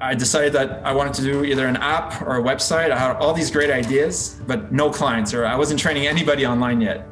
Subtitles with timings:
[0.00, 2.92] I decided that I wanted to do either an app or a website.
[2.92, 6.80] I had all these great ideas, but no clients, or I wasn't training anybody online
[6.80, 7.08] yet.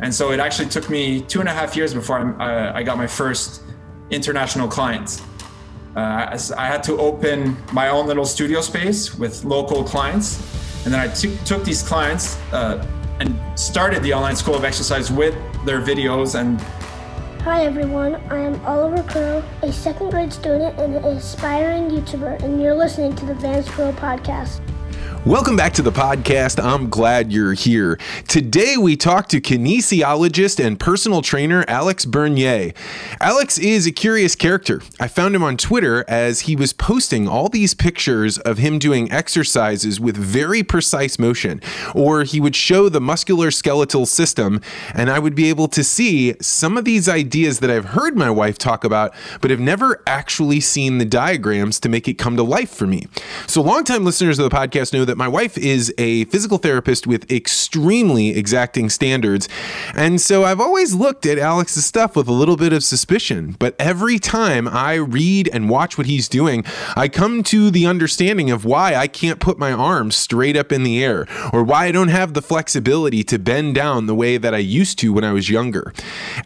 [0.00, 2.96] And so it actually took me two and a half years before I, I got
[2.96, 3.62] my first
[4.10, 5.22] international clients.
[5.94, 10.38] Uh, I had to open my own little studio space with local clients.
[10.84, 12.86] And then I t- took these clients uh,
[13.18, 15.34] and started the online school of exercise with
[15.66, 16.58] their videos and
[17.44, 22.60] Hi everyone, I am Oliver Crowe, a second grade student and an aspiring YouTuber, and
[22.60, 24.60] you're listening to the Vance Crowe Podcast.
[25.26, 26.64] Welcome back to the podcast.
[26.64, 27.98] I'm glad you're here.
[28.26, 32.72] Today we talk to kinesiologist and personal trainer Alex Bernier.
[33.20, 34.80] Alex is a curious character.
[34.98, 39.12] I found him on Twitter as he was posting all these pictures of him doing
[39.12, 41.60] exercises with very precise motion,
[41.94, 44.62] or he would show the muscular skeletal system,
[44.94, 48.30] and I would be able to see some of these ideas that I've heard my
[48.30, 52.42] wife talk about, but have never actually seen the diagrams to make it come to
[52.42, 53.06] life for me.
[53.46, 57.28] So, longtime listeners of the podcast know that my wife is a physical therapist with
[57.32, 59.48] extremely exacting standards.
[59.96, 63.56] And so I've always looked at Alex's stuff with a little bit of suspicion.
[63.58, 66.64] But every time I read and watch what he's doing,
[66.94, 70.84] I come to the understanding of why I can't put my arms straight up in
[70.84, 74.54] the air or why I don't have the flexibility to bend down the way that
[74.54, 75.92] I used to when I was younger.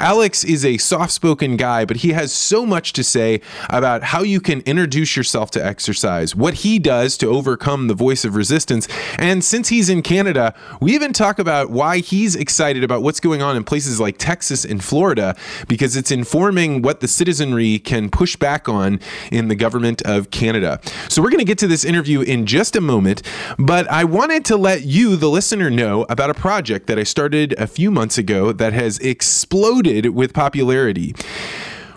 [0.01, 4.23] Alex is a soft spoken guy, but he has so much to say about how
[4.23, 8.54] you can introduce yourself to exercise, what he does to overcome the voice of resistance
[8.55, 8.87] resistance.
[9.19, 13.43] And since he's in Canada, we even talk about why he's excited about what's going
[13.43, 15.35] on in places like Texas and Florida
[15.67, 19.01] because it's informing what the citizenry can push back on
[19.33, 20.81] in the government of Canada.
[21.09, 23.23] So we're going to get to this interview in just a moment,
[23.59, 27.55] but I wanted to let you, the listener, know about a project that I started
[27.59, 31.13] a few months ago that has exploded with popularity.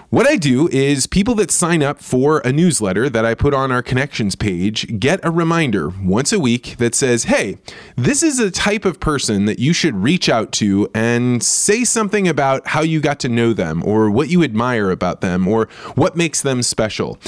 [0.09, 3.73] What I do is people that sign up for a newsletter that I put on
[3.73, 7.57] our connections page get a reminder once a week that says, hey,
[7.97, 12.25] this is a type of person that you should reach out to and say something
[12.25, 16.15] about how you got to know them or what you admire about them or what
[16.15, 17.19] makes them special.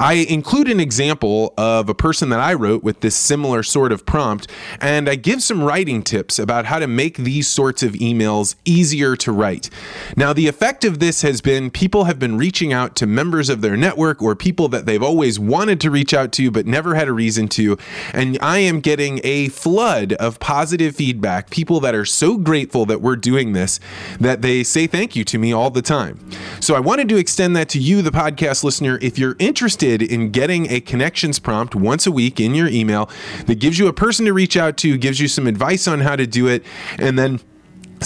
[0.00, 4.04] I include an example of a person that I wrote with this similar sort of
[4.04, 4.50] prompt,
[4.80, 9.14] and I give some writing tips about how to make these sorts of emails easier
[9.18, 9.70] to write.
[10.16, 13.60] Now, the effect of this has been people have been reaching out to members of
[13.60, 17.08] their network or people that they've always wanted to reach out to but never had
[17.08, 17.76] a reason to.
[18.12, 21.50] And I am getting a flood of positive feedback.
[21.50, 23.80] People that are so grateful that we're doing this
[24.18, 26.18] that they say thank you to me all the time.
[26.60, 28.98] So I wanted to extend that to you, the podcast listener.
[29.00, 33.10] If you're interested in getting a connections prompt once a week in your email
[33.46, 36.16] that gives you a person to reach out to, gives you some advice on how
[36.16, 36.64] to do it,
[36.98, 37.40] and then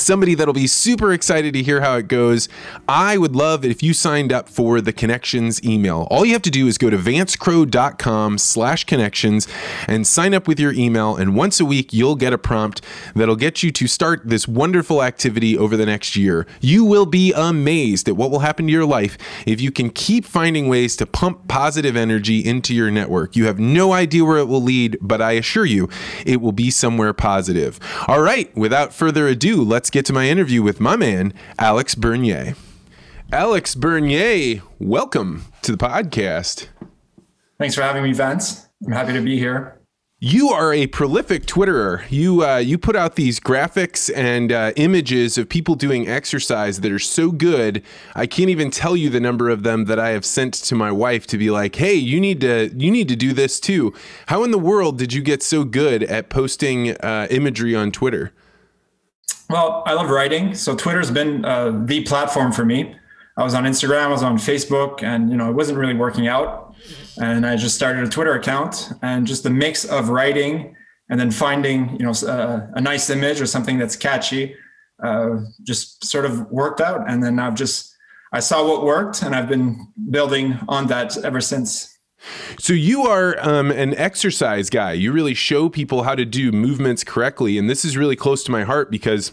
[0.00, 2.48] somebody that'll be super excited to hear how it goes.
[2.88, 6.06] I would love if you signed up for the connections email.
[6.10, 9.48] All you have to do is go to vancecrowe.com slash connections
[9.86, 11.16] and sign up with your email.
[11.16, 12.80] And once a week, you'll get a prompt
[13.14, 16.46] that'll get you to start this wonderful activity over the next year.
[16.60, 20.24] You will be amazed at what will happen to your life if you can keep
[20.24, 23.36] finding ways to pump positive energy into your network.
[23.36, 25.88] You have no idea where it will lead, but I assure you
[26.26, 27.78] it will be somewhere positive.
[28.06, 31.94] All right, without further ado, let's let's get to my interview with my man, Alex
[31.94, 32.54] Bernier.
[33.32, 36.66] Alex Bernier, welcome to the podcast.
[37.58, 38.68] Thanks for having me, Vance.
[38.84, 39.80] I'm happy to be here.
[40.20, 42.02] You are a prolific Twitterer.
[42.10, 46.92] You uh, you put out these graphics and uh, images of people doing exercise that
[46.92, 47.82] are so good.
[48.14, 50.92] I can't even tell you the number of them that I have sent to my
[50.92, 53.94] wife to be like, "Hey, you need to you need to do this too."
[54.26, 58.34] How in the world did you get so good at posting uh, imagery on Twitter?
[59.50, 62.94] Well, I love writing, so Twitter's been uh, the platform for me.
[63.38, 66.28] I was on Instagram, I was on Facebook, and you know it wasn't really working
[66.28, 66.74] out.
[67.18, 70.76] And I just started a Twitter account, and just the mix of writing
[71.08, 74.54] and then finding you know uh, a nice image or something that's catchy,
[75.02, 77.08] uh, just sort of worked out.
[77.08, 77.96] And then I've just
[78.32, 81.97] I saw what worked, and I've been building on that ever since.
[82.58, 84.92] So you are um, an exercise guy.
[84.92, 88.50] You really show people how to do movements correctly, and this is really close to
[88.50, 89.32] my heart because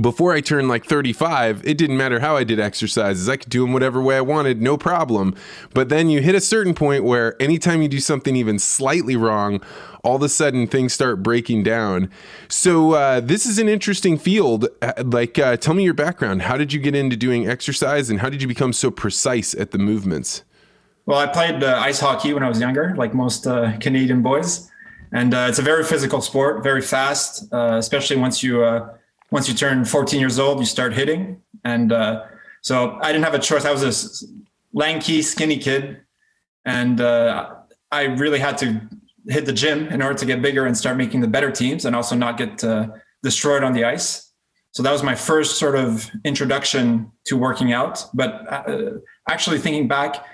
[0.00, 3.28] before I turned like 35, it didn't matter how I did exercises.
[3.28, 5.34] I could do them whatever way I wanted, no problem.
[5.74, 9.62] But then you hit a certain point where anytime you do something even slightly wrong,
[10.02, 12.10] all of a sudden things start breaking down.
[12.48, 14.66] So uh, this is an interesting field.
[14.82, 16.42] Uh, like, uh, tell me your background.
[16.42, 19.70] How did you get into doing exercise, and how did you become so precise at
[19.70, 20.42] the movements?
[21.06, 24.68] Well, I played uh, ice hockey when I was younger, like most uh, Canadian boys,
[25.12, 27.46] and uh, it's a very physical sport, very fast.
[27.52, 28.88] Uh, especially once you uh,
[29.30, 32.24] once you turn 14 years old, you start hitting, and uh,
[32.60, 33.64] so I didn't have a choice.
[33.64, 34.26] I was a
[34.76, 36.00] lanky, skinny kid,
[36.64, 38.80] and I really had to
[39.28, 41.94] hit the gym in order to get bigger and start making the better teams and
[41.94, 42.64] also not get
[43.22, 44.32] destroyed on the ice.
[44.72, 48.04] So that was my first sort of introduction to working out.
[48.12, 48.42] But
[49.28, 50.24] actually, thinking back,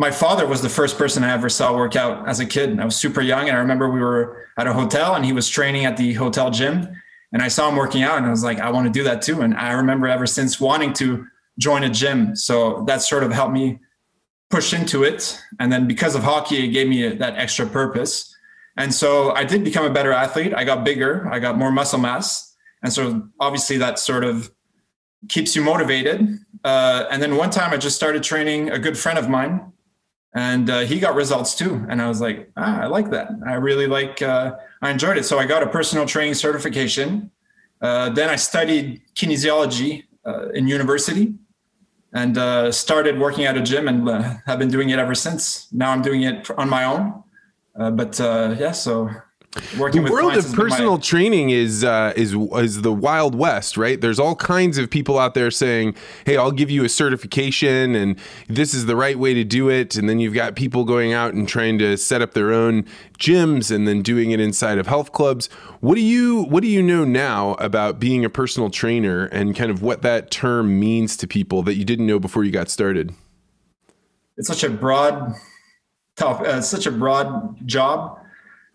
[0.00, 2.80] my father was the first person I ever saw work out as a kid.
[2.80, 5.46] I was super young, and I remember we were at a hotel, and he was
[5.46, 6.88] training at the hotel gym,
[7.34, 9.20] and I saw him working out, and I was like, I want to do that
[9.20, 9.42] too.
[9.42, 11.26] And I remember ever since wanting to
[11.58, 12.34] join a gym.
[12.34, 13.78] So that sort of helped me
[14.48, 15.38] push into it.
[15.58, 18.34] And then because of hockey, it gave me that extra purpose.
[18.78, 20.54] And so I did become a better athlete.
[20.54, 22.56] I got bigger, I got more muscle mass.
[22.82, 24.50] And so obviously that sort of
[25.28, 26.38] keeps you motivated.
[26.64, 29.70] Uh, and then one time I just started training a good friend of mine
[30.34, 31.84] and uh, he got results too.
[31.88, 33.30] And I was like, ah, I like that.
[33.46, 35.24] I really like, uh, I enjoyed it.
[35.24, 37.30] So I got a personal training certification.
[37.80, 41.34] Uh, then I studied kinesiology uh, in university
[42.12, 44.08] and uh, started working at a gym and
[44.46, 45.72] have been doing it ever since.
[45.72, 47.24] Now I'm doing it on my own.
[47.74, 49.10] but yeah, so
[49.76, 51.00] Working the world of personal my...
[51.00, 54.00] training is uh, is is the wild west, right?
[54.00, 58.16] There's all kinds of people out there saying, "Hey, I'll give you a certification, and
[58.46, 61.34] this is the right way to do it." And then you've got people going out
[61.34, 62.84] and trying to set up their own
[63.18, 65.48] gyms, and then doing it inside of health clubs.
[65.80, 69.72] What do you What do you know now about being a personal trainer, and kind
[69.72, 73.14] of what that term means to people that you didn't know before you got started?
[74.36, 75.34] It's such a broad,
[76.14, 78.16] tough, uh, such a broad job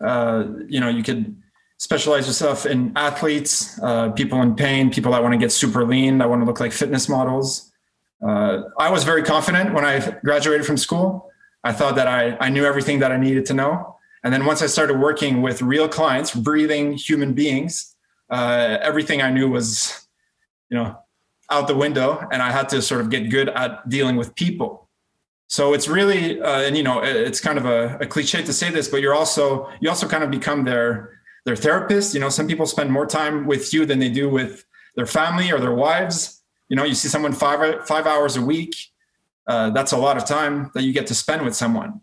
[0.00, 1.36] uh, you know, you could
[1.78, 6.18] specialize yourself in athletes, uh, people in pain, people that want to get super lean,
[6.18, 7.70] that want to look like fitness models.
[8.26, 11.30] Uh, I was very confident when I graduated from school.
[11.64, 13.96] I thought that I, I knew everything that I needed to know.
[14.24, 17.94] And then once I started working with real clients, breathing human beings,
[18.30, 20.08] uh, everything I knew was,
[20.70, 20.98] you know,
[21.50, 22.26] out the window.
[22.32, 24.85] And I had to sort of get good at dealing with people.
[25.48, 28.70] So it's really, uh, and you know, it's kind of a, a, cliche to say
[28.70, 32.14] this, but you're also you also kind of become their their therapist.
[32.14, 34.64] You know, some people spend more time with you than they do with
[34.96, 36.42] their family or their wives.
[36.68, 38.74] You know, you see someone five five hours a week.
[39.46, 42.00] Uh, that's a lot of time that you get to spend with someone.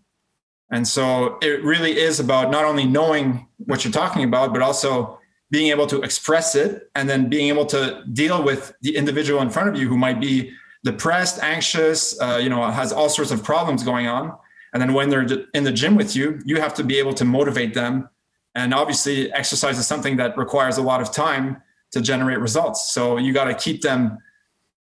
[0.71, 5.19] And so it really is about not only knowing what you're talking about, but also
[5.51, 9.51] being able to express it and then being able to deal with the individual in
[9.51, 10.51] front of you who might be
[10.83, 14.38] depressed, anxious, uh, you know, has all sorts of problems going on.
[14.74, 17.25] And then when they're in the gym with you, you have to be able to
[17.25, 18.09] motivate them.
[18.56, 22.91] And obviously, exercise is something that requires a lot of time to generate results.
[22.91, 24.18] So you got to keep them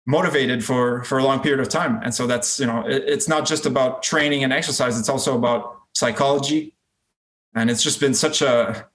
[0.05, 1.99] motivated for for a long period of time.
[2.03, 5.37] And so that's you know, it, it's not just about training and exercise; it's also
[5.37, 6.73] about psychology.
[7.55, 8.87] And it's just been such a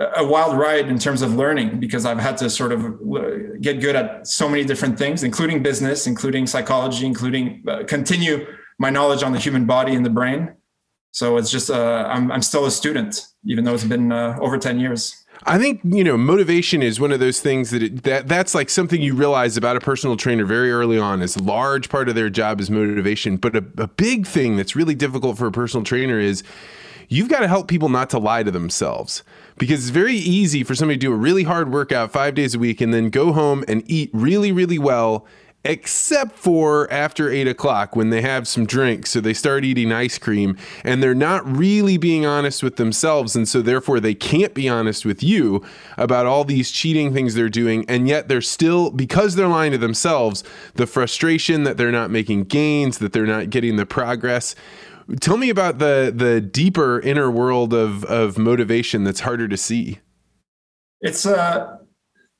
[0.00, 3.94] a wild ride in terms of learning because I've had to sort of get good
[3.94, 8.46] at so many different things, including business, including psychology, including uh, continue
[8.78, 10.54] my knowledge on the human body and the brain.
[11.12, 14.56] So it's just uh, I'm I'm still a student, even though it's been uh, over
[14.56, 15.16] ten years.
[15.44, 18.70] I think you know motivation is one of those things that it, that that's like
[18.70, 21.20] something you realize about a personal trainer very early on.
[21.20, 24.74] Is a large part of their job is motivation, but a, a big thing that's
[24.74, 26.42] really difficult for a personal trainer is
[27.08, 29.22] you've got to help people not to lie to themselves
[29.60, 32.58] because it's very easy for somebody to do a really hard workout five days a
[32.58, 35.26] week and then go home and eat really, really well,
[35.64, 39.10] except for after eight o'clock when they have some drinks.
[39.10, 43.36] So they start eating ice cream and they're not really being honest with themselves.
[43.36, 45.62] And so therefore they can't be honest with you
[45.98, 47.84] about all these cheating things they're doing.
[47.86, 50.42] And yet they're still, because they're lying to themselves,
[50.76, 54.54] the frustration that they're not making gains, that they're not getting the progress
[55.18, 59.98] Tell me about the the deeper inner world of of motivation that's harder to see.
[61.00, 61.78] It's uh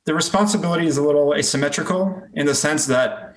[0.06, 3.34] the responsibility is a little asymmetrical in the sense that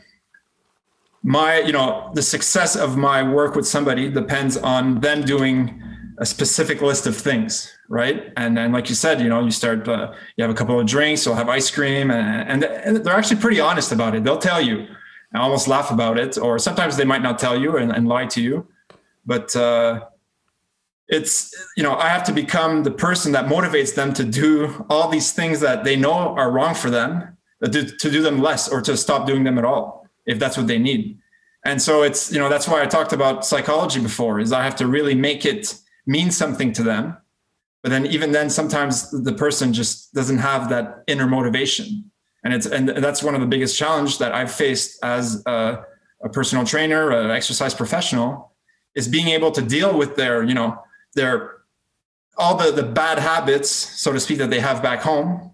[1.23, 5.81] my you know the success of my work with somebody depends on them doing
[6.19, 8.31] a specific list of things right?
[8.37, 10.85] And then like you said you know you start uh, you have a couple of
[10.85, 14.23] drinks you'll have ice cream and, and, they're actually pretty honest about it.
[14.23, 14.85] They'll tell you
[15.31, 18.27] and almost laugh about it or sometimes they might not tell you and, and lie
[18.27, 18.67] to you
[19.25, 20.01] but uh,
[21.07, 25.09] it's you know i have to become the person that motivates them to do all
[25.09, 28.69] these things that they know are wrong for them uh, to, to do them less
[28.69, 31.19] or to stop doing them at all if that's what they need.
[31.65, 34.75] And so it's you know that's why i talked about psychology before is i have
[34.77, 35.75] to really make it
[36.05, 37.17] mean something to them.
[37.81, 42.11] But then even then sometimes the person just doesn't have that inner motivation.
[42.43, 45.83] And it's and that's one of the biggest challenge that i've faced as a,
[46.23, 48.52] a personal trainer an exercise professional
[48.95, 50.81] is being able to deal with their you know
[51.15, 51.57] their
[52.37, 55.51] all the the bad habits so to speak that they have back home.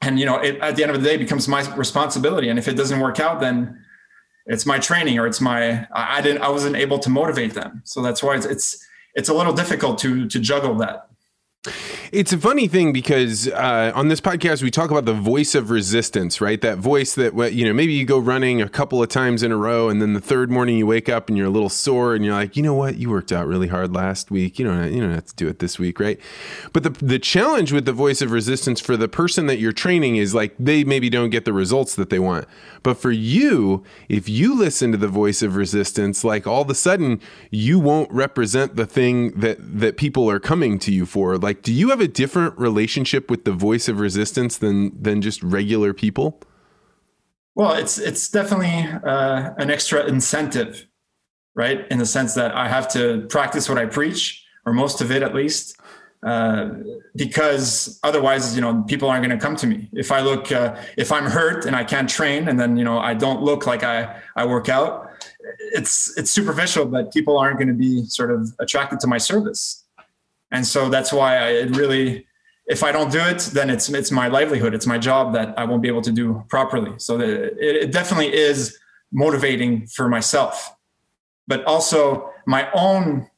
[0.00, 2.48] And you know it, at the end of the day becomes my responsibility.
[2.48, 3.80] And if it doesn't work out then
[4.46, 7.82] it's my training or it's my I, I didn't I wasn't able to motivate them.
[7.84, 11.08] So that's why it's, it's it's a little difficult to to juggle that.
[12.12, 15.70] It's a funny thing because uh, on this podcast we talk about the voice of
[15.70, 16.60] resistance, right?
[16.60, 19.56] That voice that you know maybe you go running a couple of times in a
[19.56, 22.24] row, and then the third morning you wake up and you're a little sore, and
[22.24, 24.58] you're like, you know what, you worked out really hard last week.
[24.58, 26.20] You don't you don't have to do it this week, right?
[26.72, 30.16] But the the challenge with the voice of resistance for the person that you're training
[30.16, 32.46] is like they maybe don't get the results that they want,
[32.82, 36.74] but for you, if you listen to the voice of resistance, like all of a
[36.74, 41.38] sudden you won't represent the thing that that people are coming to you for.
[41.38, 45.42] Like, do you have a different relationship with the voice of resistance than than just
[45.42, 46.40] regular people?
[47.54, 50.86] Well, it's it's definitely uh, an extra incentive,
[51.54, 51.86] right?
[51.90, 55.22] In the sense that I have to practice what I preach, or most of it
[55.22, 55.78] at least,
[56.24, 56.70] uh,
[57.14, 59.88] because otherwise, you know, people aren't going to come to me.
[59.92, 62.98] If I look, uh, if I'm hurt and I can't train, and then you know
[62.98, 65.10] I don't look like I I work out,
[65.74, 69.83] it's it's superficial, but people aren't going to be sort of attracted to my service,
[70.54, 72.26] and so that's why I, it really.
[72.66, 74.72] If I don't do it, then it's it's my livelihood.
[74.72, 76.92] It's my job that I won't be able to do properly.
[76.98, 78.78] So it, it definitely is
[79.12, 80.74] motivating for myself,
[81.46, 83.28] but also my own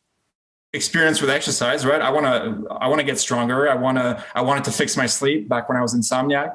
[0.72, 2.02] experience with exercise, right?
[2.02, 3.68] I want to I want to get stronger.
[3.68, 6.54] I want to I wanted to fix my sleep back when I was insomniac.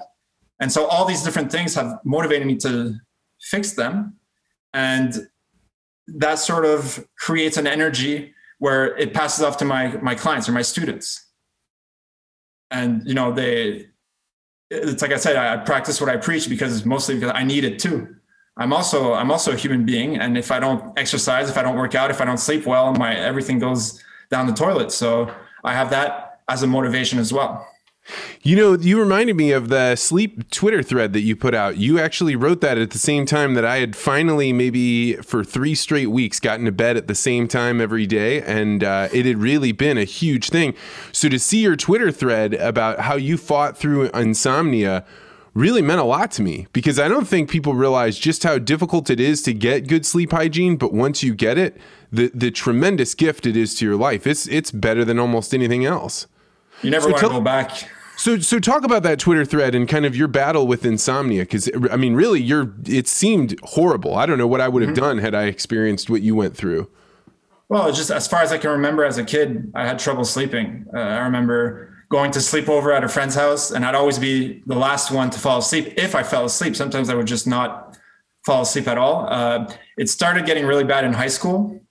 [0.62, 2.96] And so all these different things have motivated me to
[3.42, 4.18] fix them.
[4.74, 5.28] And
[6.08, 10.52] that sort of creates an energy where it passes off to my my clients or
[10.52, 11.26] my students.
[12.70, 13.88] And you know, they
[14.70, 17.64] it's like I said, I practice what I preach because it's mostly because I need
[17.64, 18.16] it too.
[18.58, 21.76] I'm also I'm also a human being, and if I don't exercise, if I don't
[21.76, 24.00] work out, if I don't sleep well, my everything goes
[24.30, 24.92] down the toilet.
[24.92, 27.68] So I have that as a motivation as well.
[28.44, 31.78] You know, you reminded me of the sleep Twitter thread that you put out.
[31.78, 35.76] You actually wrote that at the same time that I had finally, maybe for three
[35.76, 38.42] straight weeks, gotten to bed at the same time every day.
[38.42, 40.74] And uh, it had really been a huge thing.
[41.12, 45.06] So to see your Twitter thread about how you fought through insomnia
[45.54, 49.10] really meant a lot to me because I don't think people realize just how difficult
[49.10, 50.78] it is to get good sleep hygiene.
[50.78, 51.78] But once you get it,
[52.12, 55.86] the the tremendous gift it is to your life, it's it's better than almost anything
[55.86, 56.28] else.
[56.82, 57.90] You never so want to go back.
[58.22, 61.68] So, so talk about that Twitter thread and kind of your battle with insomnia, because
[61.90, 62.72] I mean, really, you're.
[62.86, 64.14] It seemed horrible.
[64.14, 65.04] I don't know what I would have mm-hmm.
[65.04, 66.88] done had I experienced what you went through.
[67.68, 70.86] Well, just as far as I can remember, as a kid, I had trouble sleeping.
[70.96, 74.62] Uh, I remember going to sleep over at a friend's house, and I'd always be
[74.68, 75.96] the last one to fall asleep.
[75.98, 77.98] If I fell asleep, sometimes I would just not
[78.46, 79.26] fall asleep at all.
[79.32, 81.82] Uh, it started getting really bad in high school,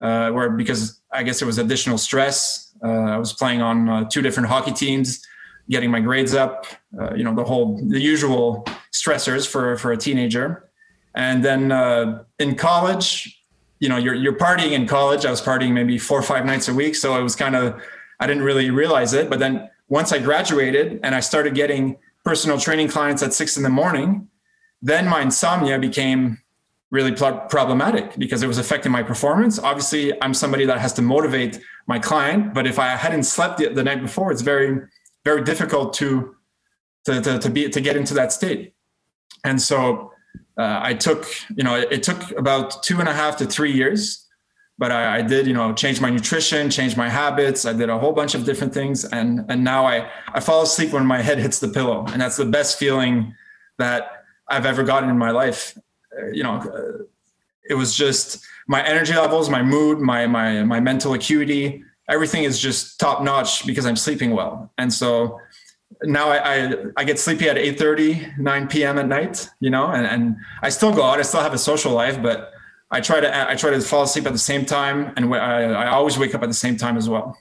[0.00, 2.72] uh, where because I guess it was additional stress.
[2.84, 5.26] Uh, I was playing on uh, two different hockey teams,
[5.68, 6.66] getting my grades up.
[6.98, 10.70] Uh, you know the whole the usual stressors for for a teenager.
[11.14, 13.42] And then uh, in college,
[13.80, 15.24] you know, you're you're partying in college.
[15.24, 17.80] I was partying maybe four or five nights a week, so it was kind of
[18.20, 19.28] I didn't really realize it.
[19.28, 23.62] But then once I graduated and I started getting personal training clients at six in
[23.62, 24.28] the morning,
[24.82, 26.38] then my insomnia became
[26.90, 29.58] really problematic because it was affecting my performance.
[29.58, 33.68] Obviously, I'm somebody that has to motivate my client, but if I hadn't slept the,
[33.68, 34.80] the night before, it's very,
[35.30, 36.08] very difficult to,
[37.04, 38.74] to, to, to, be, to get into that state.
[39.44, 40.12] And so
[40.58, 43.72] uh, I took, you know, it, it took about two and a half to three
[43.72, 44.26] years
[44.78, 47.64] but I, I, did, you know, change my nutrition, change my habits.
[47.64, 50.92] I did a whole bunch of different things, and and now I I fall asleep
[50.92, 53.34] when my head hits the pillow, and that's the best feeling
[53.78, 55.78] that I've ever gotten in my life.
[56.16, 57.04] Uh, you know, uh,
[57.68, 62.58] it was just my energy levels, my mood, my my my mental acuity, everything is
[62.58, 65.38] just top notch because I'm sleeping well, and so
[66.02, 69.86] now I, I, I, get sleepy at 8 30 9 p.m at night you know
[69.86, 72.52] and, and i still go out i still have a social life but
[72.90, 75.88] I try to I try to fall asleep at the same time, and I, I
[75.88, 77.36] always wake up at the same time as well.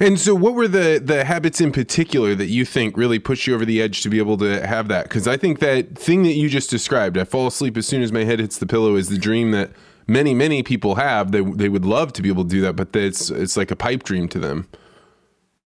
[0.00, 3.54] And so, what were the the habits in particular that you think really pushed you
[3.54, 5.04] over the edge to be able to have that?
[5.04, 8.12] Because I think that thing that you just described, I fall asleep as soon as
[8.12, 9.70] my head hits the pillow, is the dream that
[10.10, 11.32] many many people have.
[11.32, 13.76] They they would love to be able to do that, but it's it's like a
[13.76, 14.68] pipe dream to them.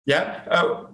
[0.07, 0.43] Yeah.
[0.49, 0.87] Uh,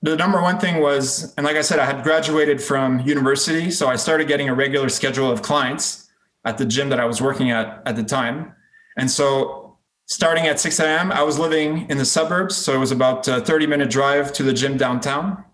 [0.00, 3.88] the number one thing was, and like I said, I had graduated from university, so
[3.88, 6.08] I started getting a regular schedule of clients
[6.44, 8.54] at the gym that I was working at at the time.
[8.96, 12.56] And so starting at 6 a.m., I was living in the suburbs.
[12.56, 15.44] So it was about a 30 minute drive to the gym downtown.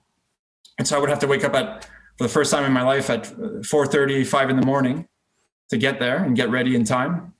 [0.78, 1.84] And so I would have to wake up at,
[2.18, 5.08] for the first time in my life at 4.35 in the morning
[5.70, 7.32] to get there and get ready in time.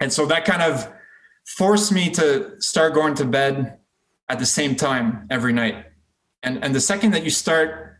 [0.00, 0.92] And so that kind of
[1.46, 3.78] forced me to start going to bed
[4.28, 5.86] at the same time every night.
[6.42, 7.96] And, and the second that you start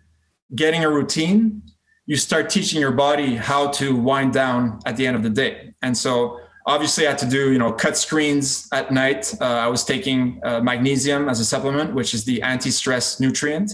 [0.55, 1.63] getting a routine,
[2.07, 5.75] you start teaching your body how to wind down at the end of the day.
[5.83, 9.35] And so obviously I had to do, you know, cut screens at night.
[9.41, 13.73] Uh, I was taking uh, magnesium as a supplement, which is the anti-stress nutrient.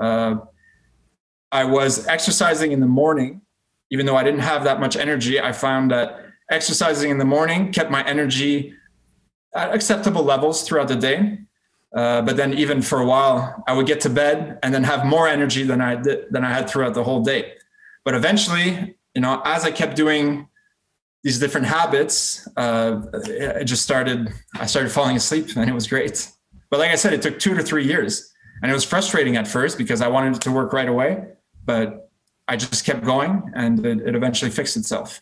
[0.00, 0.36] Uh,
[1.50, 3.40] I was exercising in the morning,
[3.90, 5.40] even though I didn't have that much energy.
[5.40, 8.74] I found that exercising in the morning kept my energy
[9.54, 11.38] at acceptable levels throughout the day.
[11.94, 15.06] Uh, but then even for a while, I would get to bed and then have
[15.06, 17.54] more energy than I did, than I had throughout the whole day.
[18.04, 20.48] But eventually, you know, as I kept doing
[21.24, 24.32] these different habits, uh, it just started.
[24.54, 26.30] I started falling asleep, and it was great.
[26.70, 29.48] But like I said, it took two to three years, and it was frustrating at
[29.48, 31.24] first because I wanted it to work right away.
[31.64, 32.07] But
[32.48, 35.20] I just kept going, and it, it eventually fixed itself.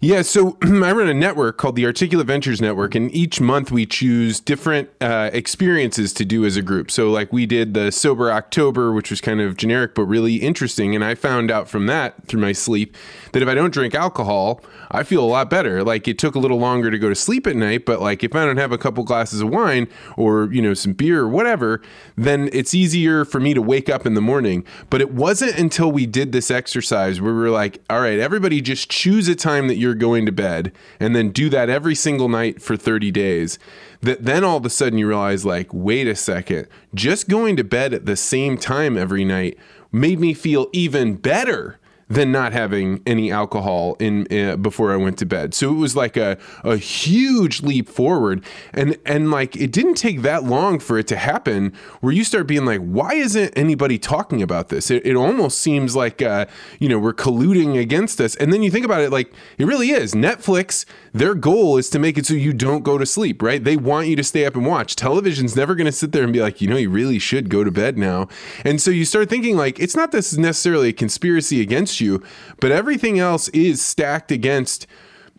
[0.00, 3.86] Yeah, so I run a network called the Articulate Ventures Network, and each month we
[3.86, 6.90] choose different uh, experiences to do as a group.
[6.90, 10.94] So, like, we did the Sober October, which was kind of generic but really interesting.
[10.94, 12.94] And I found out from that through my sleep
[13.32, 14.60] that if I don't drink alcohol,
[14.90, 15.82] I feel a lot better.
[15.82, 18.34] Like, it took a little longer to go to sleep at night, but like, if
[18.34, 21.80] I don't have a couple glasses of wine or, you know, some beer or whatever,
[22.16, 24.64] then it's easier for me to wake up in the morning.
[24.90, 28.60] But it wasn't until we did this exercise where we were like, all right, everybody
[28.60, 32.28] just choose a time that you're going to bed and then do that every single
[32.28, 33.58] night for 30 days
[34.00, 37.64] that then all of a sudden you realize like wait a second just going to
[37.64, 39.56] bed at the same time every night
[39.92, 41.78] made me feel even better
[42.08, 45.54] than not having any alcohol in uh, before I went to bed.
[45.54, 50.22] So it was like a, a huge leap forward and and like it didn't take
[50.22, 54.40] that long for it to happen where you start being like why isn't anybody talking
[54.40, 54.90] about this?
[54.90, 56.46] It, it almost seems like uh,
[56.78, 59.90] you know we're colluding against us and then you think about it like it really
[59.90, 60.14] is.
[60.14, 63.64] Netflix their goal is to make it so you don't go to sleep, right?
[63.64, 64.96] They want you to stay up and watch.
[64.96, 67.64] Television's never going to sit there and be like, you know, you really should go
[67.64, 68.28] to bed now.
[68.64, 72.22] And so you start thinking like it's not this necessarily a conspiracy against you,
[72.60, 74.86] but everything else is stacked against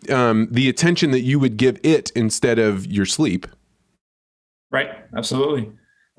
[0.08, 3.46] um, the attention that you would give it instead of your sleep.
[4.70, 4.90] Right.
[5.16, 5.72] Absolutely.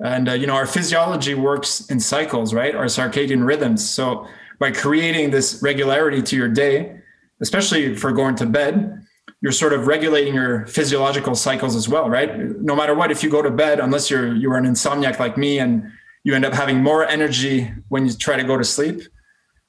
[0.04, 2.74] And uh, you know, our physiology works in cycles, right?
[2.74, 3.88] Our circadian rhythms.
[3.88, 4.26] So
[4.58, 7.00] by creating this regularity to your day,
[7.40, 9.06] especially for going to bed,
[9.42, 12.38] you're sort of regulating your physiological cycles as well, right?
[12.60, 15.58] No matter what, if you go to bed, unless you're you're an insomniac like me
[15.58, 15.90] and
[16.24, 19.00] you end up having more energy when you try to go to sleep,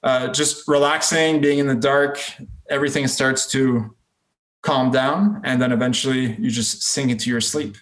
[0.03, 2.19] uh, just relaxing, being in the dark,
[2.69, 3.95] everything starts to
[4.61, 7.75] calm down, and then eventually you just sink into your sleep.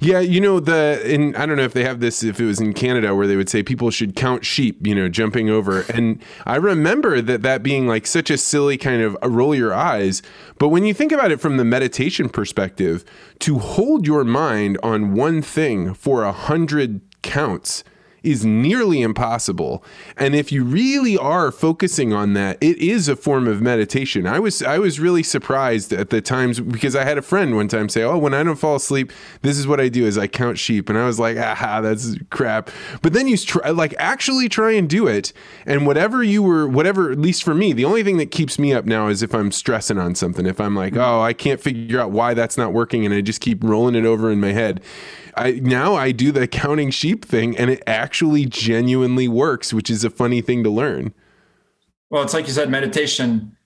[0.00, 2.60] Yeah, you know the in I don't know if they have this if it was
[2.60, 5.82] in Canada where they would say people should count sheep, you know, jumping over.
[5.82, 10.22] And I remember that that being like such a silly kind of roll your eyes,
[10.58, 13.04] but when you think about it from the meditation perspective,
[13.40, 17.84] to hold your mind on one thing for a hundred counts
[18.24, 19.84] is nearly impossible.
[20.16, 24.26] And if you really are focusing on that, it is a form of meditation.
[24.26, 27.68] I was I was really surprised at the times because I had a friend one
[27.68, 30.26] time say, "Oh, when I don't fall asleep, this is what I do is I
[30.26, 32.70] count sheep." And I was like, "Ah, that's crap."
[33.02, 35.32] But then you try like actually try and do it,
[35.66, 38.72] and whatever you were whatever at least for me, the only thing that keeps me
[38.72, 40.46] up now is if I'm stressing on something.
[40.46, 43.40] If I'm like, "Oh, I can't figure out why that's not working," and I just
[43.40, 44.80] keep rolling it over in my head
[45.36, 50.04] I now I do the counting sheep thing and it actually genuinely works, which is
[50.04, 51.12] a funny thing to learn.
[52.10, 53.56] Well, it's like you said, meditation,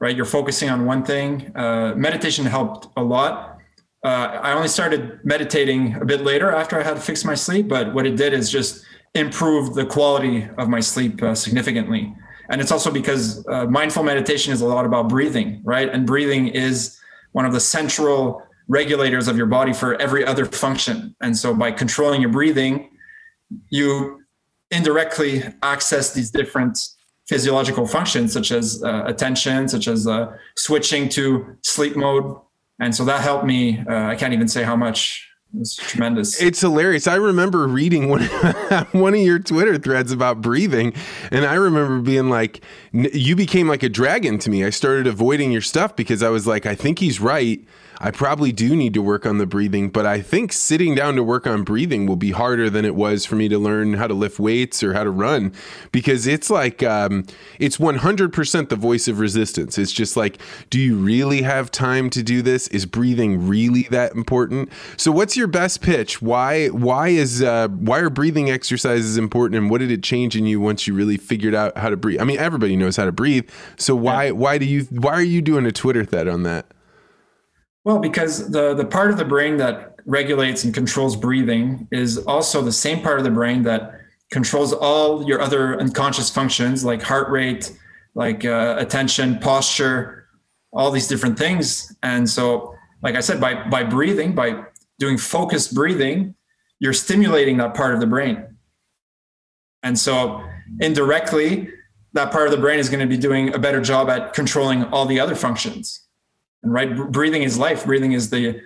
[0.00, 0.14] right?
[0.14, 1.56] You're focusing on one thing.
[1.56, 3.58] Uh, meditation helped a lot.
[4.04, 7.92] Uh, I only started meditating a bit later after I had fixed my sleep, but
[7.94, 12.14] what it did is just improved the quality of my sleep uh, significantly.
[12.48, 15.88] And it's also because uh, mindful meditation is a lot about breathing, right?
[15.88, 16.98] And breathing is
[17.32, 21.16] one of the central regulators of your body for every other function.
[21.20, 22.90] And so by controlling your breathing,
[23.70, 24.20] you
[24.70, 26.78] indirectly access these different
[27.26, 32.36] physiological functions, such as uh, attention, such as uh, switching to sleep mode.
[32.80, 33.80] And so that helped me.
[33.88, 35.24] Uh, I can't even say how much.
[35.58, 36.42] It's tremendous.
[36.42, 37.06] It's hilarious.
[37.06, 38.22] I remember reading one
[38.92, 40.92] one of your Twitter threads about breathing,
[41.30, 45.50] and I remember being like, "You became like a dragon to me." I started avoiding
[45.50, 47.66] your stuff because I was like, "I think he's right."
[48.00, 51.22] I probably do need to work on the breathing, but I think sitting down to
[51.22, 54.14] work on breathing will be harder than it was for me to learn how to
[54.14, 55.52] lift weights or how to run
[55.90, 57.24] because it's like, um,
[57.58, 59.78] it's 100% the voice of resistance.
[59.78, 60.38] It's just like,
[60.70, 62.68] do you really have time to do this?
[62.68, 64.70] Is breathing really that important?
[64.96, 66.22] So, what's your best pitch?
[66.22, 70.46] Why, why is, uh, why are breathing exercises important and what did it change in
[70.46, 72.20] you once you really figured out how to breathe?
[72.20, 73.48] I mean, everybody knows how to breathe.
[73.76, 76.66] So, why, why do you, why are you doing a Twitter thread on that?
[77.84, 82.62] Well, because the the part of the brain that regulates and controls breathing is also
[82.62, 87.30] the same part of the brain that controls all your other unconscious functions like heart
[87.30, 87.72] rate,
[88.14, 90.26] like uh, attention, posture,
[90.72, 91.94] all these different things.
[92.02, 94.64] And so, like I said, by by breathing, by
[94.98, 96.34] doing focused breathing,
[96.80, 98.56] you're stimulating that part of the brain.
[99.82, 100.42] And so
[100.80, 101.70] indirectly,
[102.14, 104.84] that part of the brain is going to be doing a better job at controlling
[104.84, 106.07] all the other functions.
[106.70, 107.84] Right, breathing is life.
[107.84, 108.60] Breathing is the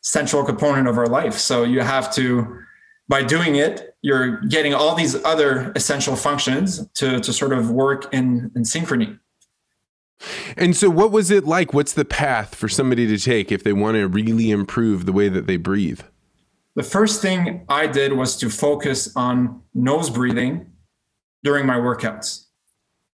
[0.00, 1.34] central component of our life.
[1.34, 2.60] So you have to,
[3.08, 8.12] by doing it, you're getting all these other essential functions to, to sort of work
[8.12, 9.18] in, in synchrony.
[10.56, 11.74] And so, what was it like?
[11.74, 15.28] What's the path for somebody to take if they want to really improve the way
[15.28, 16.00] that they breathe?
[16.76, 20.72] The first thing I did was to focus on nose breathing
[21.42, 22.43] during my workouts.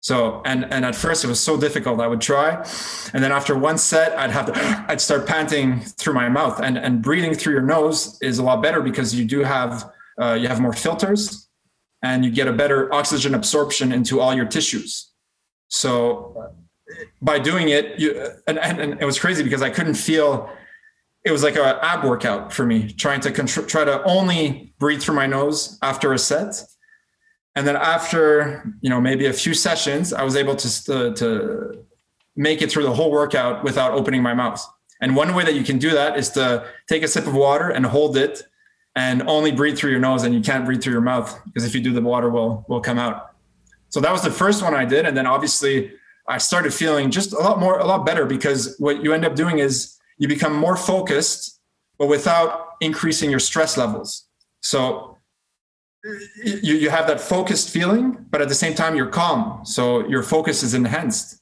[0.01, 1.99] So, and and at first it was so difficult.
[1.99, 2.65] I would try,
[3.13, 6.77] and then after one set, I'd have to, I'd start panting through my mouth, and
[6.77, 10.47] and breathing through your nose is a lot better because you do have uh, you
[10.47, 11.49] have more filters,
[12.01, 15.11] and you get a better oxygen absorption into all your tissues.
[15.67, 16.53] So
[17.21, 20.49] by doing it, you, and, and, and, it was crazy because I couldn't feel.
[21.25, 25.01] It was like a ab workout for me, trying to control, try to only breathe
[25.01, 26.63] through my nose after a set,
[27.59, 31.15] and then after you know maybe a few sessions, I was able to to, uh,
[31.15, 31.85] to
[32.37, 34.65] make it through the whole workout without opening my mouth.
[35.01, 37.67] And one way that you can do that is to take a sip of water
[37.69, 38.43] and hold it,
[38.95, 41.75] and only breathe through your nose, and you can't breathe through your mouth because if
[41.75, 43.31] you do, the water will will come out.
[43.89, 45.91] So that was the first one I did, and then obviously
[46.29, 49.35] I started feeling just a lot more, a lot better because what you end up
[49.35, 51.59] doing is you become more focused,
[51.97, 54.27] but without increasing your stress levels.
[54.61, 55.08] So
[56.43, 59.65] you, you have that focused feeling, but at the same time, you're calm.
[59.65, 61.41] So your focus is enhanced.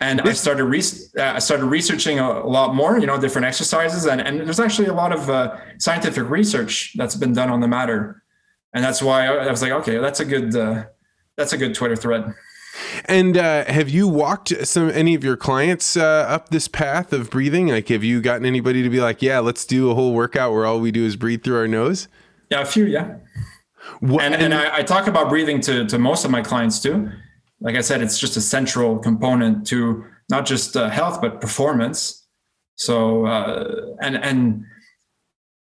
[0.00, 0.82] And I started re-
[1.18, 4.60] uh, I started researching a, a, lot more, you know, different exercises, and, and there's
[4.60, 8.22] actually a lot of uh, scientific research that's been done on the matter,
[8.72, 10.84] and that's why I was like, okay, that's a good uh,
[11.36, 12.32] that's a good Twitter thread.
[13.06, 17.28] And uh, have you walked some any of your clients uh, up this path of
[17.30, 17.66] breathing?
[17.66, 20.64] Like, have you gotten anybody to be like, "Yeah, let's do a whole workout where
[20.64, 22.06] all we do is breathe through our nose"?
[22.50, 22.86] Yeah, a few.
[22.86, 23.16] Yeah.
[24.00, 27.10] What, and and I, I talk about breathing to to most of my clients too.
[27.60, 32.26] Like I said, it's just a central component to not just uh, health but performance.
[32.76, 34.64] So uh, and and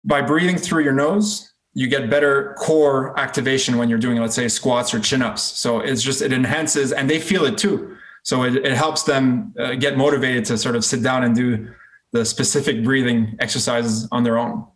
[0.04, 4.48] by breathing through your nose, you get better core activation when you're doing, let's say,
[4.48, 5.42] squats or chin ups.
[5.42, 7.96] So it's just, it enhances and they feel it too.
[8.22, 11.68] So it, it helps them uh, get motivated to sort of sit down and do
[12.12, 14.66] the specific breathing exercises on their own.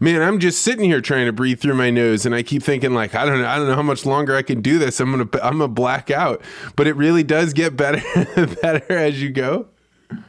[0.00, 2.94] Man, I'm just sitting here trying to breathe through my nose, and I keep thinking
[2.94, 5.00] like, I don't know, I don't know how much longer I can do this.
[5.00, 6.42] I'm gonna, I'm gonna black out.
[6.76, 8.02] But it really does get better,
[8.62, 9.66] better as you go.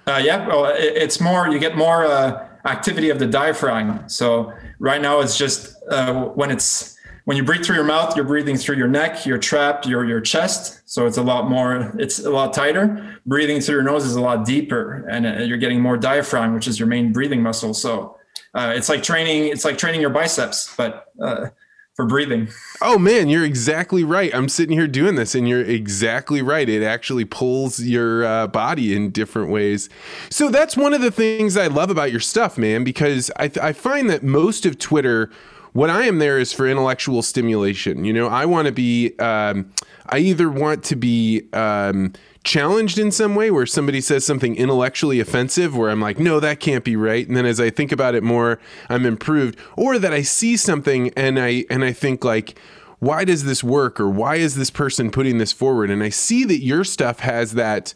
[0.08, 1.48] Uh, yeah, well, it, it's more.
[1.48, 4.08] You get more uh, activity of the diaphragm.
[4.08, 8.26] So right now it's just uh, when it's when you breathe through your mouth, you're
[8.26, 10.82] breathing through your neck, your trap, your your chest.
[10.86, 13.18] So it's a lot more, it's a lot tighter.
[13.26, 16.68] Breathing through your nose is a lot deeper, and uh, you're getting more diaphragm, which
[16.68, 17.74] is your main breathing muscle.
[17.74, 18.18] So
[18.54, 21.48] uh, it's like training, it's like training your biceps, but uh,
[21.96, 22.48] for breathing.
[22.82, 24.34] Oh man, you're exactly right.
[24.34, 26.68] I'm sitting here doing this, and you're exactly right.
[26.68, 29.90] It actually pulls your uh, body in different ways.
[30.30, 33.74] So that's one of the things I love about your stuff, man, because I, I
[33.74, 35.30] find that most of Twitter
[35.74, 38.06] what I am there is for intellectual stimulation.
[38.06, 39.72] You know, I want to be, um,
[40.08, 45.20] I either want to be um, challenged in some way where somebody says something intellectually
[45.20, 47.28] offensive where I'm like, no, that can't be right.
[47.28, 48.60] And then as I think about it more,
[48.90, 49.58] I'm improved.
[49.76, 52.60] Or that I see something and I and I think like,
[53.00, 54.00] why does this work?
[54.00, 55.90] Or why is this person putting this forward?
[55.90, 57.94] And I see that your stuff has that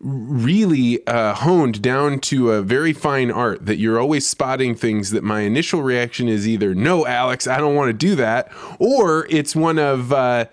[0.00, 5.24] really uh, honed down to a very fine art that you're always spotting things that
[5.24, 9.56] my initial reaction is either no alex i don't want to do that or it's
[9.56, 10.44] one of uh,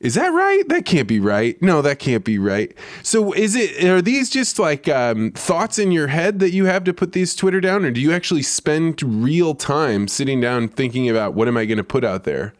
[0.00, 0.66] is that right?
[0.68, 1.60] That can't be right.
[1.60, 2.74] No, that can't be right.
[3.02, 6.84] So is it are these just like um, thoughts in your head that you have
[6.84, 11.10] to put these Twitter down, or do you actually spend real time sitting down thinking
[11.10, 12.54] about what am I going to put out there?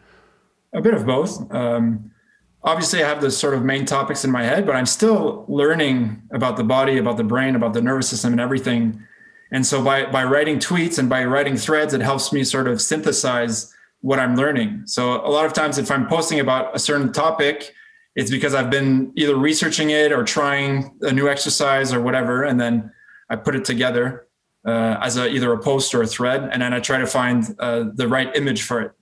[0.75, 1.51] A bit of both.
[1.53, 2.11] Um,
[2.63, 6.23] obviously, I have the sort of main topics in my head, but I'm still learning
[6.33, 9.03] about the body, about the brain, about the nervous system, and everything.
[9.53, 12.81] And so by by writing tweets and by writing threads, it helps me sort of
[12.81, 14.83] synthesize what I'm learning.
[14.87, 17.75] So a lot of times, if I'm posting about a certain topic,
[18.15, 22.61] it's because I've been either researching it or trying a new exercise or whatever, and
[22.61, 22.91] then
[23.29, 24.27] I put it together
[24.65, 27.45] uh, as a, either a post or a thread, and then I try to find
[27.59, 28.93] uh, the right image for it.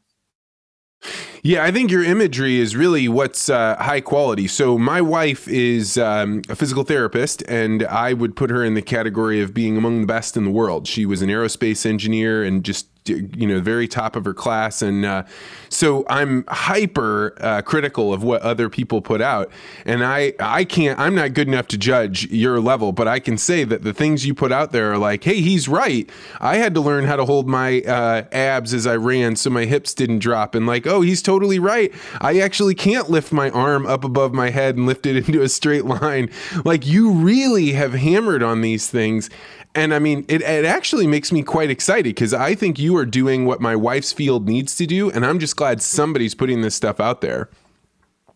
[1.42, 4.48] Yeah, I think your imagery is really what's uh, high quality.
[4.48, 8.82] So, my wife is um, a physical therapist, and I would put her in the
[8.82, 10.88] category of being among the best in the world.
[10.88, 14.82] She was an aerospace engineer and just you know, very top of her class.
[14.82, 15.24] And uh,
[15.68, 19.50] so I'm hyper uh, critical of what other people put out.
[19.84, 23.38] And I, I can't, I'm not good enough to judge your level, but I can
[23.38, 26.08] say that the things you put out there are like, hey, he's right.
[26.40, 29.64] I had to learn how to hold my uh, abs as I ran so my
[29.64, 30.54] hips didn't drop.
[30.54, 31.92] And like, oh, he's totally right.
[32.20, 35.48] I actually can't lift my arm up above my head and lift it into a
[35.48, 36.30] straight line.
[36.64, 39.30] Like, you really have hammered on these things.
[39.74, 43.06] And I mean, it, it actually makes me quite excited because I think you are
[43.06, 45.10] doing what my wife's field needs to do.
[45.10, 47.48] And I'm just glad somebody's putting this stuff out there.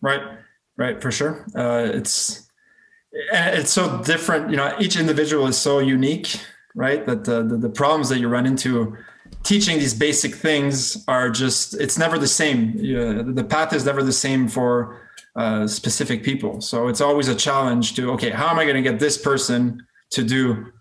[0.01, 0.21] Right,
[0.77, 1.45] right, for sure.
[1.55, 2.49] Uh, it's
[3.11, 4.49] it's so different.
[4.49, 6.39] You know, each individual is so unique,
[6.75, 7.05] right?
[7.05, 8.97] That the, the, the problems that you run into
[9.43, 12.73] teaching these basic things are just it's never the same.
[12.75, 14.99] You the path is never the same for
[15.35, 16.61] uh, specific people.
[16.61, 19.85] So it's always a challenge to okay, how am I going to get this person
[20.11, 20.71] to do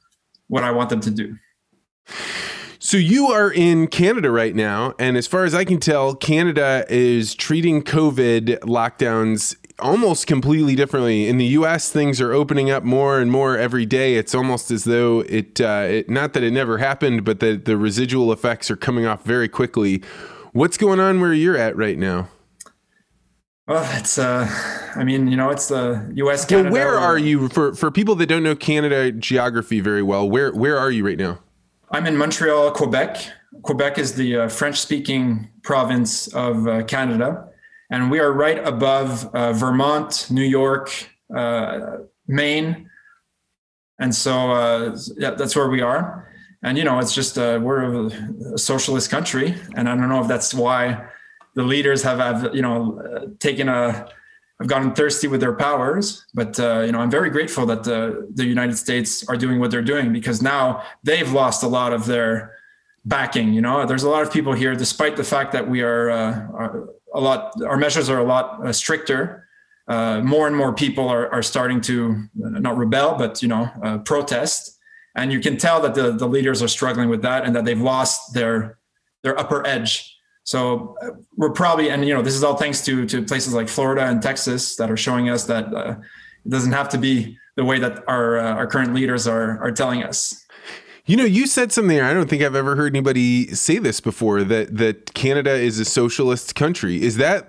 [0.49, 1.39] what I want them to do.
[2.93, 6.85] So you are in Canada right now, and as far as I can tell, Canada
[6.91, 11.27] is treating COVID lockdowns almost completely differently.
[11.27, 14.17] In the U.S., things are opening up more and more every day.
[14.17, 17.79] It's almost as though it, uh, it not that it never happened, but that the
[17.79, 20.03] residual effects are coming off very quickly.
[20.53, 22.29] What's going on where you're at right now?
[23.67, 24.47] Well, it's uh,
[24.95, 26.45] I mean, you know, it's the U.S.
[26.45, 26.71] Canada.
[26.71, 30.29] Well, where are you for for people that don't know Canada geography very well?
[30.29, 31.39] Where where are you right now?
[31.95, 33.19] I'm in Montreal, Quebec.
[33.61, 37.51] Quebec is the uh, French-speaking province of uh, Canada,
[37.91, 40.91] and we are right above uh, Vermont, New York,
[41.37, 42.89] uh, Maine,
[43.99, 46.33] and so uh, yeah, that's where we are.
[46.63, 48.09] And you know, it's just uh, we're
[48.55, 51.09] a socialist country, and I don't know if that's why
[51.57, 54.09] the leaders have, have you know taken a
[54.63, 58.29] have gotten thirsty with their powers but uh, you know i'm very grateful that the,
[58.35, 62.07] the united states are doing what they're doing because now they've lost a lot of
[62.07, 62.55] their
[63.05, 63.85] backing you know?
[63.85, 67.21] There's a lot of people here despite the fact that we are, uh, are a
[67.21, 69.49] lot our measures are a lot uh, stricter
[69.89, 74.01] uh, more and more people are, are starting to uh, not rebel but you know
[74.05, 74.79] protest.
[75.15, 77.81] And you can tell that the, the leaders are struggling with that and that they've
[77.81, 78.79] lost their
[79.23, 83.07] their upper edge so uh, we're probably, and you know, this is all thanks to
[83.07, 85.95] to places like Florida and Texas that are showing us that uh,
[86.45, 89.73] it doesn't have to be the way that our uh, our current leaders are are
[89.73, 90.45] telling us.
[91.05, 94.45] You know, you said something I don't think I've ever heard anybody say this before
[94.45, 97.03] that that Canada is a socialist country.
[97.03, 97.49] Is that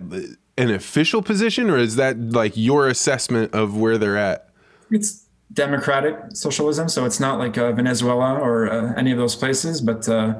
[0.57, 4.49] an official position or is that like your assessment of where they're at?
[4.91, 9.81] It's democratic socialism, so it's not like uh, Venezuela or uh, any of those places,
[9.81, 10.35] but uh,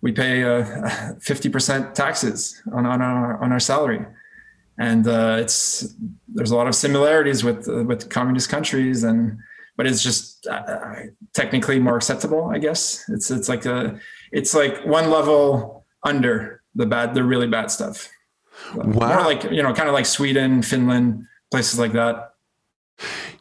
[0.00, 4.04] we pay uh, fifty percent taxes on, on our on our salary,
[4.78, 5.94] and uh, it's
[6.28, 9.38] there's a lot of similarities with uh, with communist countries, and
[9.76, 10.94] but it's just uh,
[11.34, 13.04] technically more acceptable, I guess.
[13.08, 13.98] It's it's like a
[14.32, 18.08] it's like one level under the bad, the really bad stuff.
[18.74, 18.84] Wow.
[18.84, 22.27] More like you know, kind of like Sweden, Finland, places like that.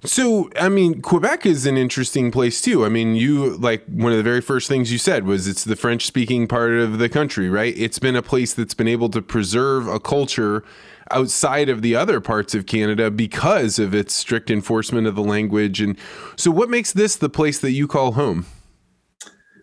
[0.04, 2.86] So, I mean, Quebec is an interesting place too.
[2.86, 5.76] I mean, you like one of the very first things you said was it's the
[5.76, 7.74] French speaking part of the country, right?
[7.76, 10.64] It's been a place that's been able to preserve a culture
[11.10, 15.82] outside of the other parts of Canada because of its strict enforcement of the language.
[15.82, 15.98] And
[16.36, 18.46] so, what makes this the place that you call home?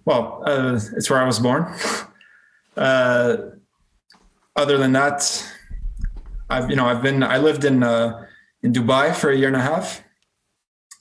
[0.05, 1.73] Well, uh, it's where I was born.
[2.77, 3.37] uh,
[4.57, 5.47] other than that,
[6.51, 8.27] I've you know I've been I lived in uh,
[8.65, 10.03] in Dubai for a year and a half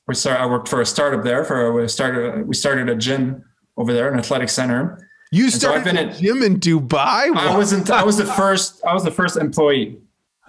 [0.07, 0.39] we start.
[0.39, 1.43] I worked for a startup there.
[1.45, 2.47] For we started.
[2.47, 3.43] We started a gym
[3.77, 5.09] over there, an athletic center.
[5.31, 7.35] You started so I've been a gym in Dubai.
[7.35, 7.89] I wasn't.
[7.89, 8.83] I was the first.
[8.85, 9.97] I was the first employee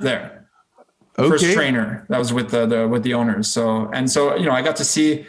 [0.01, 0.49] there.
[1.19, 1.29] Okay.
[1.29, 3.47] First trainer that was with the, the with the owners.
[3.49, 5.25] So and so you know I got to see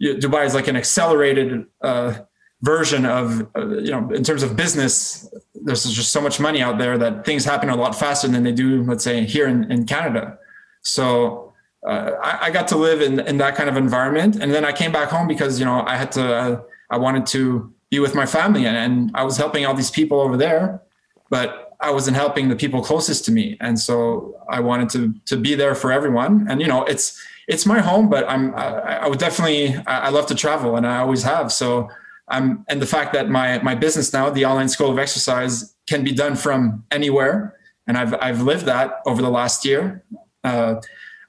[0.00, 2.14] Dubai is like an accelerated uh,
[2.62, 5.28] version of uh, you know in terms of business.
[5.54, 8.52] There's just so much money out there that things happen a lot faster than they
[8.52, 10.38] do, let's say, here in, in Canada.
[10.86, 11.52] So
[11.86, 14.36] uh, I, I, got to live in, in that kind of environment.
[14.36, 17.26] And then I came back home because, you know, I had to, uh, I wanted
[17.26, 20.82] to be with my family and, and I was helping all these people over there,
[21.28, 23.56] but I wasn't helping the people closest to me.
[23.60, 26.46] And so I wanted to, to be there for everyone.
[26.48, 30.08] And, you know, it's, it's my home, but I'm, I, I would definitely, I, I
[30.10, 31.52] love to travel and I always have.
[31.52, 31.90] So
[32.28, 36.02] I'm, and the fact that my, my business now, the online school of exercise can
[36.02, 37.56] be done from anywhere.
[37.86, 40.04] And I've, I've lived that over the last year.
[40.46, 40.80] Uh,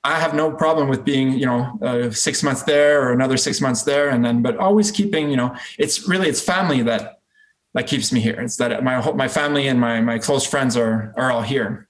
[0.03, 3.59] I have no problem with being, you know, uh, six months there or another six
[3.59, 7.19] months there, and then, but always keeping, you know, it's really it's family that
[7.73, 8.39] that keeps me here.
[8.39, 11.87] It's that my my family and my my close friends are are all here.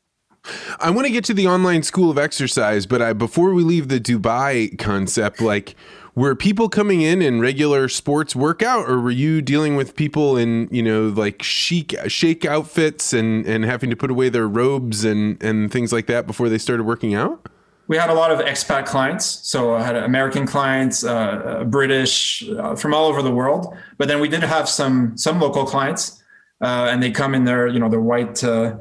[0.80, 3.88] I want to get to the online school of exercise, but I before we leave
[3.90, 5.76] the Dubai concept, like
[6.18, 10.68] were people coming in in regular sports workout, or were you dealing with people in
[10.72, 15.42] you know like chic shake outfits and and having to put away their robes and
[15.44, 17.48] and things like that before they started working out?
[17.88, 19.26] we had a lot of expat clients.
[19.48, 23.74] So I had American clients, uh, uh, British, uh, from all over the world.
[23.98, 26.22] But then we did have some some local clients,
[26.62, 28.76] uh, and they come in their you know their white uh,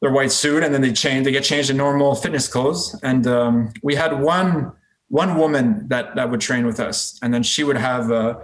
[0.00, 2.98] their white suit, and then they change they get changed in normal fitness clothes.
[3.02, 4.72] And um, we had one
[5.08, 8.10] one woman that that would train with us, and then she would have.
[8.10, 8.38] Uh,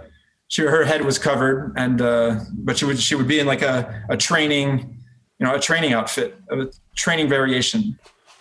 [0.47, 3.61] she, her head was covered, and uh, but she would she would be in like
[3.61, 4.97] a, a training,
[5.39, 7.97] you know, a training outfit, a training variation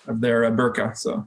[0.06, 0.96] of their burqa.
[0.96, 1.26] So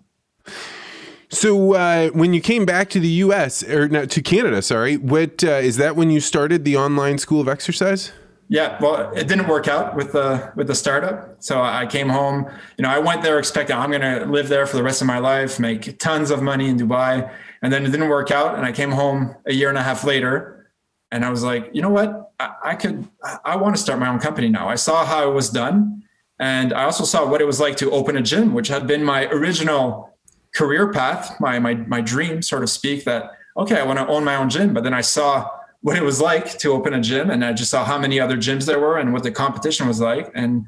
[1.29, 3.63] so uh, when you came back to the U.S.
[3.63, 7.41] or no, to Canada, sorry, what uh, is that when you started the online school
[7.41, 8.11] of exercise?
[8.47, 11.43] Yeah, well, it didn't work out with the with the startup.
[11.43, 12.45] So I came home.
[12.77, 15.07] You know, I went there expecting I'm going to live there for the rest of
[15.07, 17.31] my life, make tons of money in Dubai,
[17.63, 18.55] and then it didn't work out.
[18.55, 20.69] And I came home a year and a half later,
[21.11, 22.33] and I was like, you know what?
[22.39, 23.07] I, I could.
[23.43, 24.69] I want to start my own company now.
[24.69, 26.03] I saw how it was done,
[26.39, 29.03] and I also saw what it was like to open a gym, which had been
[29.03, 30.15] my original
[30.53, 34.23] career path, my my my dream, sort of speak that okay, I want to own
[34.23, 34.71] my own gym.
[34.71, 35.49] But then I saw
[35.85, 38.37] what it was like to open a gym, and I just saw how many other
[38.37, 40.31] gyms there were and what the competition was like.
[40.33, 40.65] And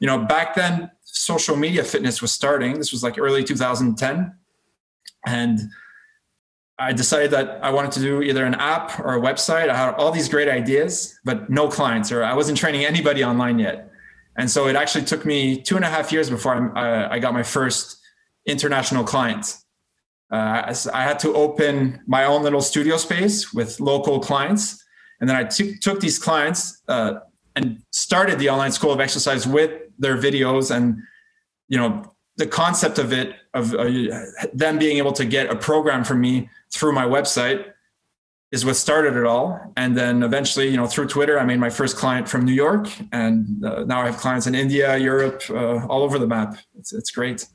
[0.00, 2.76] you know, back then, social media fitness was starting.
[2.76, 4.34] This was like early 2010,
[5.24, 5.60] and
[6.80, 9.68] I decided that I wanted to do either an app or a website.
[9.68, 13.60] I had all these great ideas, but no clients, or I wasn't training anybody online
[13.60, 13.92] yet.
[14.36, 17.20] And so it actually took me two and a half years before I, uh, I
[17.20, 17.98] got my first
[18.46, 19.64] international clients.
[20.30, 24.84] Uh, I had to open my own little studio space with local clients.
[25.20, 27.20] And then I t- took these clients uh,
[27.54, 30.98] and started the online school of exercise with their videos and,
[31.68, 33.88] you know, the concept of it, of uh,
[34.52, 37.72] them being able to get a program from me through my website
[38.52, 39.72] is what started it all.
[39.76, 42.88] And then eventually, you know, through Twitter, I made my first client from New York.
[43.12, 46.58] And uh, now I have clients in India, Europe, uh, all over the map.
[46.78, 47.46] It's, it's great.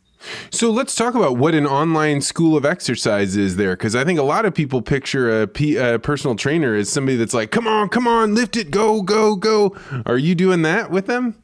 [0.50, 4.20] So let's talk about what an online school of exercise is there, because I think
[4.20, 7.68] a lot of people picture a, P, a personal trainer as somebody that's like, "Come
[7.68, 11.36] on, come on, lift it, go, go, go." Are you doing that with them?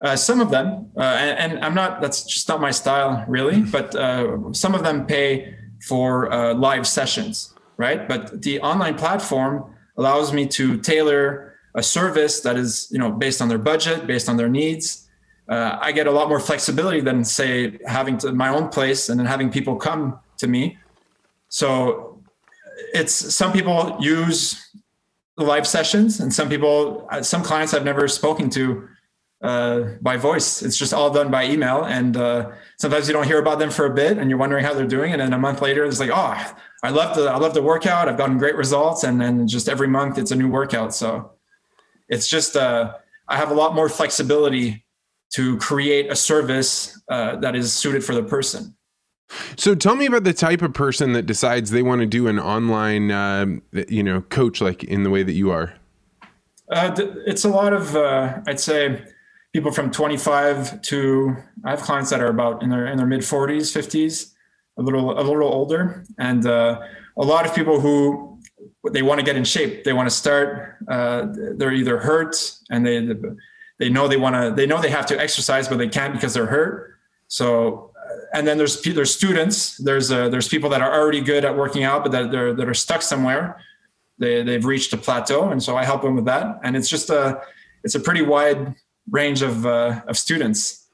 [0.00, 2.00] Uh, some of them, uh, and, and, I'm not.
[2.00, 3.62] That's just not my style, really.
[3.70, 5.54] But uh, some of them pay
[5.86, 8.08] for uh, live sessions, right?
[8.08, 13.42] But the online platform allows me to tailor a service that is, you know, based
[13.42, 15.07] on their budget, based on their needs
[15.48, 19.18] uh, I get a lot more flexibility than say having to, my own place and
[19.18, 20.78] then having people come to me.
[21.48, 22.22] So
[22.92, 24.70] it's some people use
[25.36, 28.88] live sessions and some people, uh, some clients I've never spoken to
[29.40, 30.62] uh, by voice.
[30.62, 31.84] It's just all done by email.
[31.84, 34.74] And uh, sometimes you don't hear about them for a bit and you're wondering how
[34.74, 35.12] they're doing.
[35.12, 38.08] And then a month later, it's like, oh, I love the, I love the workout.
[38.08, 39.04] I've gotten great results.
[39.04, 40.94] And then just every month it's a new workout.
[40.94, 41.32] So
[42.08, 42.94] it's just, uh,
[43.28, 44.84] I have a lot more flexibility
[45.34, 48.74] to create a service uh, that is suited for the person.
[49.56, 52.38] So tell me about the type of person that decides they want to do an
[52.38, 53.46] online, uh,
[53.88, 55.74] you know, coach like in the way that you are.
[56.70, 56.94] Uh,
[57.26, 59.04] it's a lot of, uh, I'd say,
[59.52, 63.20] people from 25 to I have clients that are about in their in their mid
[63.20, 64.32] 40s, 50s,
[64.78, 66.80] a little a little older, and uh,
[67.16, 68.38] a lot of people who
[68.92, 69.84] they want to get in shape.
[69.84, 70.76] They want to start.
[70.88, 72.36] Uh, they're either hurt
[72.70, 72.98] and they
[73.78, 76.34] they know they want to they know they have to exercise but they can't because
[76.34, 76.94] they're hurt.
[77.28, 77.92] So
[78.32, 79.76] and then there's there's students.
[79.76, 82.68] There's uh, there's people that are already good at working out but that they're that
[82.68, 83.60] are stuck somewhere.
[84.18, 86.60] They they've reached a plateau and so i help them with that.
[86.62, 87.40] And it's just a
[87.84, 88.74] it's a pretty wide
[89.10, 90.87] range of uh, of students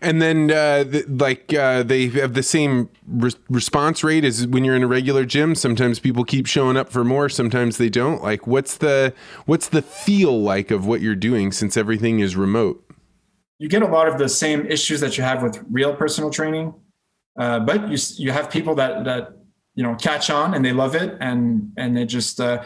[0.00, 4.76] and then, uh, like, uh, they have the same re- response rate as when you're
[4.76, 5.54] in a regular gym.
[5.54, 7.28] Sometimes people keep showing up for more.
[7.28, 8.22] Sometimes they don't.
[8.22, 9.12] Like, what's the
[9.46, 12.84] what's the feel like of what you're doing since everything is remote?
[13.58, 16.74] You get a lot of the same issues that you have with real personal training,
[17.38, 19.36] uh, but you you have people that that
[19.74, 22.62] you know catch on and they love it, and and they just uh,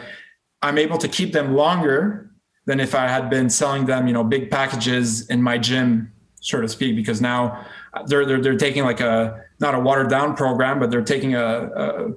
[0.61, 2.31] I'm able to keep them longer
[2.65, 6.11] than if I had been selling them you know big packages in my gym
[6.45, 7.65] so to speak, because now
[8.05, 11.43] they're they're, they're taking like a not a watered down program, but they're taking a,
[11.43, 12.11] a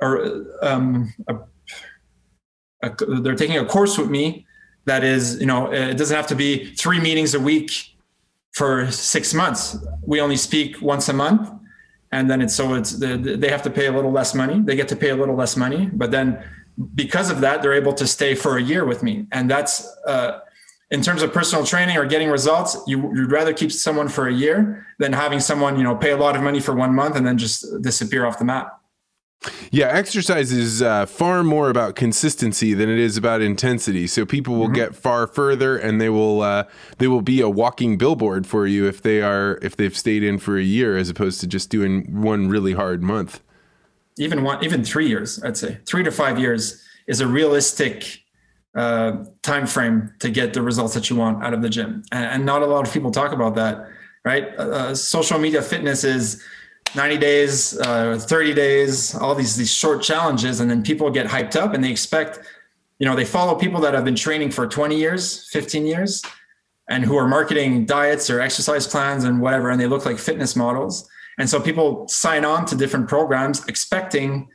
[0.00, 1.36] or um, a,
[2.82, 4.44] a, they're taking a course with me
[4.84, 7.70] that is you know it doesn't have to be three meetings a week
[8.52, 9.76] for six months.
[10.02, 11.48] We only speak once a month,
[12.10, 14.60] and then it's so it's they have to pay a little less money.
[14.60, 16.42] They get to pay a little less money, but then
[16.94, 19.86] because of that, they're able to stay for a year with me, and that's.
[20.04, 20.40] Uh,
[20.90, 24.32] in terms of personal training or getting results, you, would rather keep someone for a
[24.32, 27.26] year than having someone, you know, pay a lot of money for one month and
[27.26, 28.80] then just disappear off the map.
[29.70, 34.06] Yeah, exercise is uh, far more about consistency than it is about intensity.
[34.06, 34.74] So people will mm-hmm.
[34.74, 36.64] get far further, and they will uh,
[36.98, 40.38] they will be a walking billboard for you if they are if they've stayed in
[40.38, 43.40] for a year, as opposed to just doing one really hard month.
[44.18, 48.24] Even one, even three years, I'd say three to five years is a realistic
[48.76, 52.44] uh, time frame to get the results that you want out of the gym, and,
[52.44, 53.88] not a lot of people talk about that.
[54.24, 54.48] Right?
[54.58, 56.42] Uh, uh, social media fitness is
[56.94, 61.56] 90 days, uh, 30 days, all these these short challenges, and then people get hyped
[61.56, 62.40] up and they expect,
[62.98, 66.22] you know, they follow people that have been training for 20 years, 15 years,
[66.88, 70.54] and who are marketing diets or exercise plans and whatever, and they look like fitness
[70.54, 71.08] models.
[71.38, 74.48] And so people sign on to different programs expecting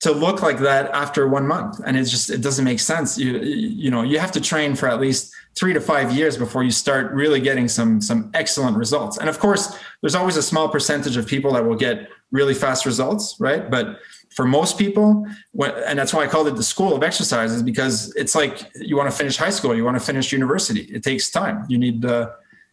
[0.00, 1.80] to look like that after one month.
[1.84, 3.16] And it's just it doesn't make sense.
[3.16, 6.62] You you know you have to train for at least three to five years before
[6.62, 9.16] you start really getting some some excellent results.
[9.16, 12.84] And of course there's always a small percentage of people that will get really fast
[12.84, 13.70] results right?
[13.70, 13.98] But
[14.34, 15.26] for most people
[15.58, 19.10] and that's why i called it the school of exercises because it's like you want
[19.10, 20.82] to finish high school you want to finish university.
[20.92, 21.64] It takes time.
[21.68, 22.30] You need uh,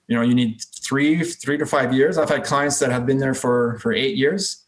[0.08, 2.18] you know you need three three to five years.
[2.18, 4.63] I've had clients that have been there for for eight years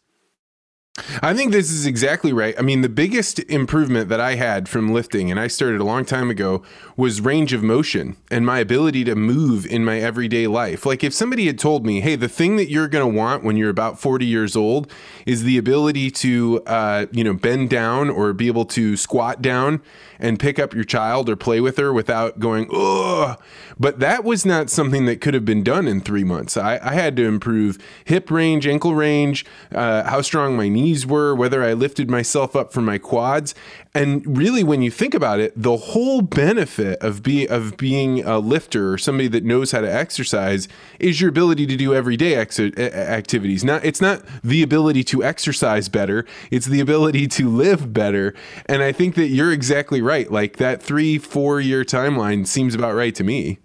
[1.21, 2.55] I think this is exactly right.
[2.57, 6.05] I mean, the biggest improvement that I had from lifting, and I started a long
[6.05, 6.63] time ago,
[6.95, 10.85] was range of motion and my ability to move in my everyday life.
[10.85, 13.57] Like, if somebody had told me, hey, the thing that you're going to want when
[13.57, 14.89] you're about 40 years old
[15.25, 19.81] is the ability to, uh, you know, bend down or be able to squat down
[20.17, 23.37] and pick up your child or play with her without going, ugh.
[23.77, 26.55] But that was not something that could have been done in three months.
[26.55, 31.33] I, I had to improve hip range, ankle range, uh, how strong my knees were,
[31.33, 33.55] whether I lifted myself up from my quads.
[33.93, 38.39] And really, when you think about it, the whole benefit of be of being a
[38.39, 40.67] lifter or somebody that knows how to exercise
[40.99, 43.63] is your ability to do everyday ex- activities.
[43.63, 48.33] Not it's not the ability to exercise better; it's the ability to live better.
[48.67, 50.29] And I think that you're exactly right.
[50.31, 53.59] Like that three four year timeline seems about right to me.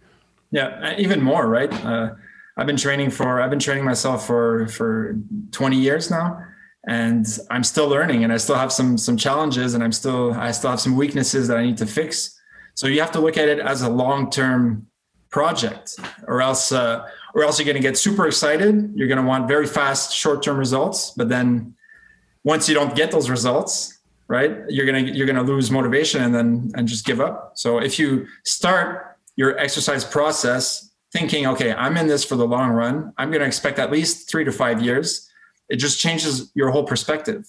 [0.53, 1.73] Yeah, even more right.
[1.85, 2.11] Uh,
[2.57, 5.16] I've been training for I've been training myself for for
[5.53, 6.45] 20 years now
[6.87, 10.51] and I'm still learning and I still have some some challenges and I'm still I
[10.51, 12.39] still have some weaknesses that I need to fix.
[12.74, 14.87] So you have to look at it as a long-term
[15.28, 19.26] project or else uh, or else you're going to get super excited, you're going to
[19.26, 21.74] want very fast short-term results, but then
[22.45, 24.59] once you don't get those results, right?
[24.68, 27.53] You're going to you're going to lose motivation and then and just give up.
[27.57, 32.70] So if you start your exercise process thinking, okay, I'm in this for the long
[32.70, 33.12] run.
[33.18, 35.30] I'm going to expect at least 3 to 5 years
[35.71, 37.47] it just changes your whole perspective.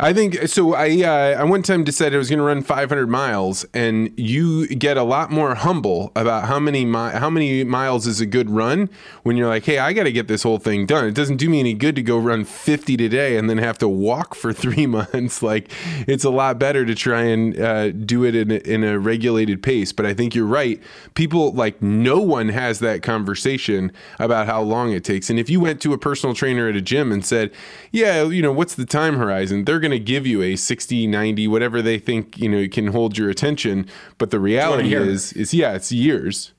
[0.00, 0.74] I think so.
[0.74, 4.68] I uh, I one time decided I was going to run 500 miles, and you
[4.68, 8.48] get a lot more humble about how many mi- how many miles is a good
[8.48, 8.90] run
[9.24, 11.06] when you're like, hey, I got to get this whole thing done.
[11.06, 13.88] It doesn't do me any good to go run 50 today and then have to
[13.88, 15.42] walk for three months.
[15.42, 15.68] like
[16.06, 19.64] it's a lot better to try and uh, do it in a, in a regulated
[19.64, 19.92] pace.
[19.92, 20.80] But I think you're right.
[21.14, 23.90] People like no one has that conversation
[24.20, 25.28] about how long it takes.
[25.28, 27.50] And if you went to a personal trainer at a gym and said,
[27.90, 29.64] yeah, you know, what's the time horizon?
[29.64, 32.72] They're going going to give you a 60, 90, whatever they think, you know, it
[32.72, 33.86] can hold your attention.
[34.18, 36.52] But the reality is, is yeah, it's years.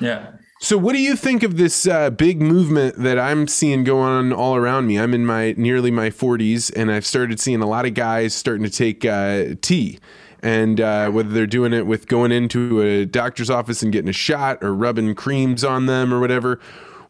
[0.00, 0.32] Yeah.
[0.58, 4.32] So, what do you think of this uh, big movement that I'm seeing going on
[4.32, 4.98] all around me?
[4.98, 8.64] I'm in my nearly my 40s, and I've started seeing a lot of guys starting
[8.64, 9.98] to take uh, T.
[10.42, 14.14] And uh, whether they're doing it with going into a doctor's office and getting a
[14.14, 16.60] shot or rubbing creams on them or whatever,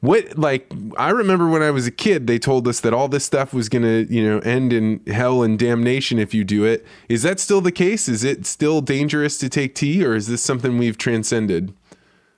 [0.07, 3.25] what like I remember when I was a kid, they told us that all this
[3.25, 6.87] stuff was gonna, you know, end in hell and damnation if you do it.
[7.09, 8.09] Is that still the case?
[8.09, 11.75] Is it still dangerous to take T, or is this something we've transcended?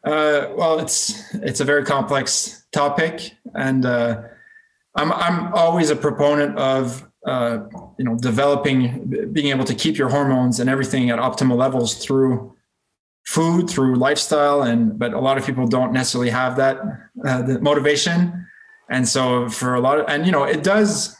[0.04, 4.22] Uh, well, it's it's a very complex topic, and uh,
[4.94, 7.58] I'm I'm always a proponent of uh,
[7.98, 12.54] you know developing, being able to keep your hormones and everything at optimal levels through
[13.28, 16.78] food through lifestyle and but a lot of people don't necessarily have that
[17.26, 18.46] uh, the motivation.
[18.88, 21.14] And so for a lot of and you know it does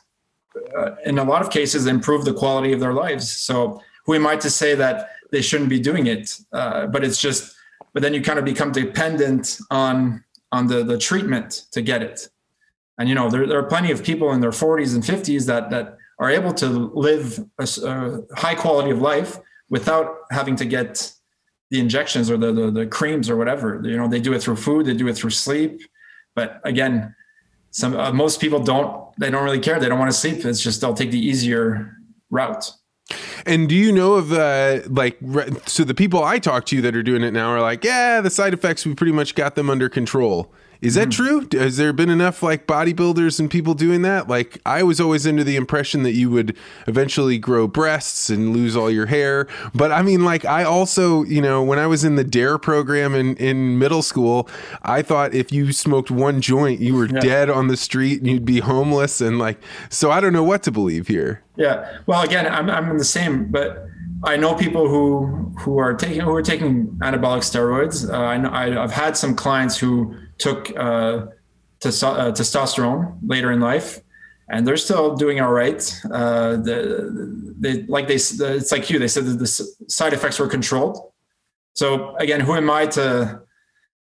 [0.79, 3.31] uh, in a lot of cases improve the quality of their lives.
[3.31, 6.41] So who am i to say that they shouldn't be doing it?
[6.51, 7.55] Uh, but it's just
[7.93, 12.31] but then you kind of become dependent on on the the treatment to get it.
[12.97, 15.69] And you know there, there are plenty of people in their 40s and 50s that
[15.69, 17.95] that are able to live a, a
[18.35, 19.39] high quality of life
[19.69, 21.13] without having to get
[21.71, 23.81] the injections or the, the, the creams or whatever.
[23.85, 25.81] You know, they do it through food, they do it through sleep.
[26.35, 27.15] But again,
[27.71, 29.09] some uh, most people don't.
[29.19, 29.81] They don't really care.
[29.81, 30.45] They don't want to sleep.
[30.45, 31.97] It's just they'll take the easier
[32.31, 32.71] route.
[33.47, 35.19] And do you know of uh, like
[35.67, 38.31] so the people I talk to that are doing it now are like, yeah, the
[38.31, 40.53] side effects we pretty much got them under control.
[40.81, 41.47] Is that true?
[41.53, 44.29] Has there been enough like bodybuilders and people doing that?
[44.29, 46.57] Like I was always under the impression that you would
[46.87, 49.49] eventually grow breasts and lose all your hair.
[49.75, 53.15] But I mean like I also, you know, when I was in the DARE program
[53.15, 54.49] in, in middle school,
[54.83, 57.21] I thought if you smoked one joint, you were Yeah.
[57.21, 59.59] dead on the street and you'd be homeless and like
[59.89, 61.43] so I don't know what to believe here.
[61.57, 61.99] Yeah.
[62.07, 63.85] Well, again, I'm I'm the same, but
[64.23, 68.09] I know people who who are taking who are taking anabolic steroids.
[68.09, 71.27] Uh, I know I, I've had some clients who took uh,
[71.81, 74.01] testo- uh, testosterone later in life,
[74.49, 75.83] and they're still doing all right.
[76.11, 78.99] Uh, the, they like they it's like you.
[78.99, 81.13] They said that the side effects were controlled.
[81.75, 83.43] So again, who am I to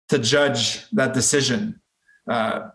[0.08, 1.80] to judge that decision?
[2.28, 2.70] Uh,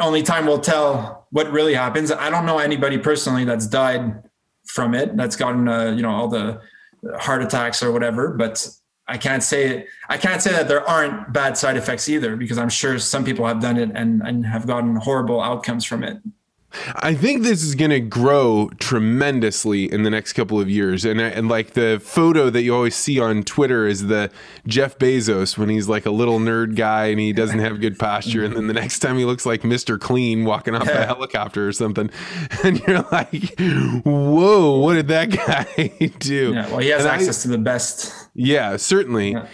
[0.00, 2.10] only time will tell what really happens.
[2.10, 4.22] I don't know anybody personally that's died
[4.66, 6.60] from it, that's gotten uh, you know all the
[7.18, 8.30] heart attacks or whatever.
[8.30, 8.68] But
[9.08, 12.68] I can't say I can't say that there aren't bad side effects either, because I'm
[12.68, 16.18] sure some people have done it and and have gotten horrible outcomes from it.
[16.96, 21.04] I think this is going to grow tremendously in the next couple of years.
[21.04, 24.30] And, uh, and like the photo that you always see on Twitter is the
[24.66, 28.44] Jeff Bezos when he's like a little nerd guy and he doesn't have good posture.
[28.44, 29.98] And then the next time he looks like Mr.
[30.00, 32.10] Clean walking off a helicopter or something.
[32.64, 33.58] And you're like,
[34.04, 36.52] whoa, what did that guy do?
[36.54, 38.12] Yeah, well, he has And I- access to the best.
[38.34, 39.32] yeah, certainly.
[39.32, 39.46] Yeah.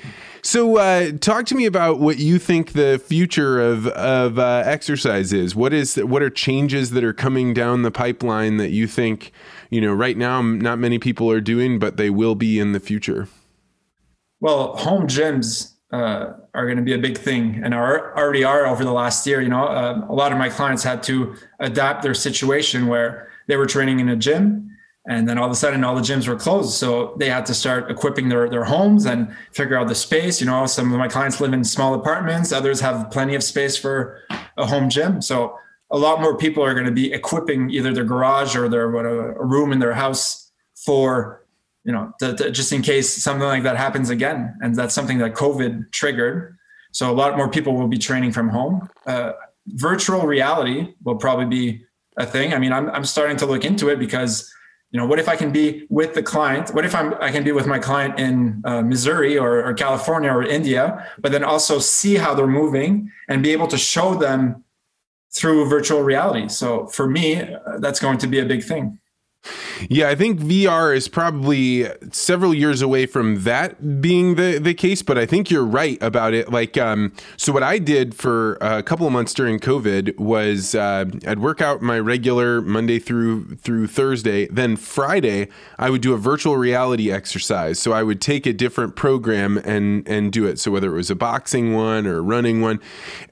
[0.44, 5.32] So, uh, talk to me about what you think the future of of uh, exercise
[5.32, 5.54] is.
[5.54, 9.30] What is what are changes that are coming down the pipeline that you think
[9.70, 12.80] you know right now not many people are doing, but they will be in the
[12.80, 13.28] future?
[14.40, 18.66] Well, home gyms uh, are going to be a big thing, and are already are
[18.66, 19.40] over the last year.
[19.40, 23.56] You know, uh, a lot of my clients had to adapt their situation where they
[23.56, 24.76] were training in a gym,
[25.08, 27.54] and then all of a sudden all the gyms were closed, so they had to
[27.54, 30.40] start equipping their their homes and figure out the space.
[30.40, 33.76] You know, some of my clients live in small apartments, others have plenty of space
[33.76, 34.20] for
[34.56, 35.20] a home gym.
[35.22, 35.56] So
[35.90, 39.04] a lot more people are going to be equipping either their garage or their what,
[39.04, 41.42] a, a room in their house for
[41.84, 44.54] you know, to, to- just in case something like that happens again.
[44.60, 46.56] And that's something that COVID triggered.
[46.92, 48.88] So a lot more people will be training from home.
[49.06, 49.32] Uh,
[49.66, 51.84] virtual reality will probably be
[52.16, 52.52] a thing.
[52.52, 54.52] I mean, I'm, I'm starting to look into it because,
[54.92, 56.74] you know, what if I can be with the client?
[56.74, 60.30] What if I'm, I can be with my client in uh, Missouri or, or California
[60.30, 64.62] or India, but then also see how they're moving and be able to show them
[65.30, 66.48] through virtual reality.
[66.48, 68.98] So for me, uh, that's going to be a big thing.
[69.88, 75.02] Yeah, I think VR is probably several years away from that being the the case,
[75.02, 76.52] but I think you're right about it.
[76.52, 81.06] Like, um, so what I did for a couple of months during COVID was uh,
[81.26, 86.18] I'd work out my regular Monday through through Thursday, then Friday I would do a
[86.18, 87.78] virtual reality exercise.
[87.78, 90.60] So I would take a different program and and do it.
[90.60, 92.80] So whether it was a boxing one or a running one,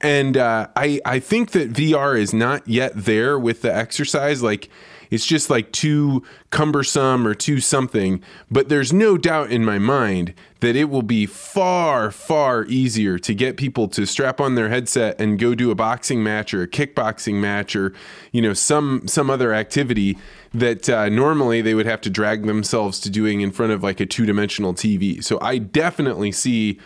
[0.01, 4.69] and uh, I I think that VR is not yet there with the exercise, like
[5.11, 8.23] it's just like too cumbersome or too something.
[8.49, 13.33] But there's no doubt in my mind that it will be far, far easier to
[13.33, 16.67] get people to strap on their headset and go do a boxing match or a
[16.67, 17.93] kickboxing match or
[18.31, 20.17] you know some some other activity
[20.53, 23.99] that uh, normally they would have to drag themselves to doing in front of like
[23.99, 25.23] a two dimensional TV.
[25.23, 26.79] So I definitely see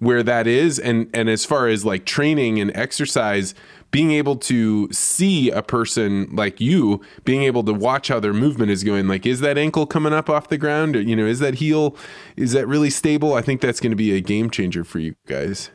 [0.00, 3.54] where that is and and as far as like training and exercise
[3.90, 8.70] being able to see a person like you being able to watch how their movement
[8.70, 11.40] is going like is that ankle coming up off the ground or you know is
[11.40, 11.96] that heel
[12.36, 15.14] is that really stable i think that's going to be a game changer for you
[15.26, 15.70] guys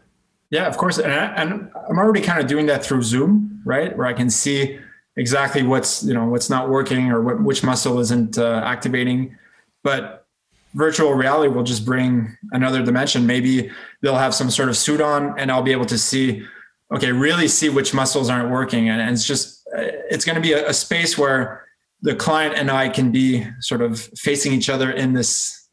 [0.51, 0.97] Yeah, of course.
[0.97, 1.43] And, I,
[1.89, 3.95] I'm already kind of doing that through Zoom, right?
[3.97, 4.79] Where I can see
[5.17, 9.35] exactly what's, you know, what's not working or what, which muscle isn't uh, activating.
[9.83, 10.25] But
[10.73, 13.25] virtual reality will just bring another dimension.
[13.25, 16.45] Maybe they'll have some sort of suit on and I'll be able to see,
[16.93, 18.89] okay, really see which muscles aren't working.
[18.89, 21.65] And, and it's just, uh, it's going to be a, a space where
[22.01, 25.69] the client and I can be sort of facing each other in this,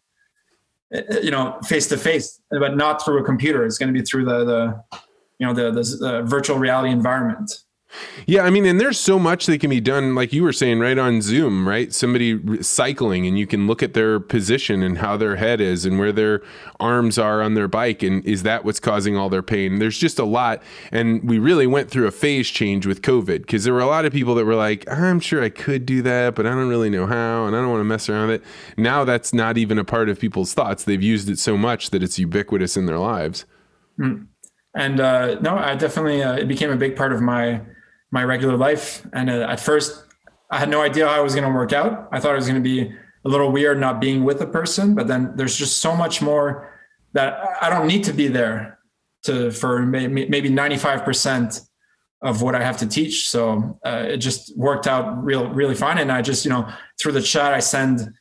[0.95, 3.65] uh, you know, face to face, but not through a computer.
[3.67, 4.99] It's going to be through the, the,
[5.39, 7.53] you know, the, the, the virtual reality environment.
[8.27, 10.81] Yeah, I mean, and there's so much that can be done, like you were saying,
[10.81, 11.93] right on Zoom, right?
[11.93, 15.99] Somebody cycling, and you can look at their position and how their head is and
[15.99, 16.43] where their
[16.81, 19.79] arms are on their bike, and is that what's causing all their pain?
[19.79, 23.65] There's just a lot, and we really went through a phase change with COVID because
[23.65, 26.35] there were a lot of people that were like, "I'm sure I could do that,
[26.35, 28.49] but I don't really know how, and I don't want to mess around with it."
[28.77, 30.85] Now that's not even a part of people's thoughts.
[30.85, 33.45] They've used it so much that it's ubiquitous in their lives.
[34.75, 37.61] and uh, no, I definitely uh, it became a big part of my
[38.13, 39.05] my regular life.
[39.13, 40.05] And uh, at first,
[40.51, 42.09] I had no idea how it was going to work out.
[42.13, 42.95] I thought it was going to be
[43.25, 46.71] a little weird not being with a person, but then there's just so much more
[47.15, 48.79] that I don't need to be there
[49.25, 51.61] to for maybe 95 percent
[52.23, 53.29] of what I have to teach.
[53.29, 55.99] So uh, it just worked out real, really fine.
[55.99, 56.69] And I just, you know,
[57.01, 58.13] through the chat, I send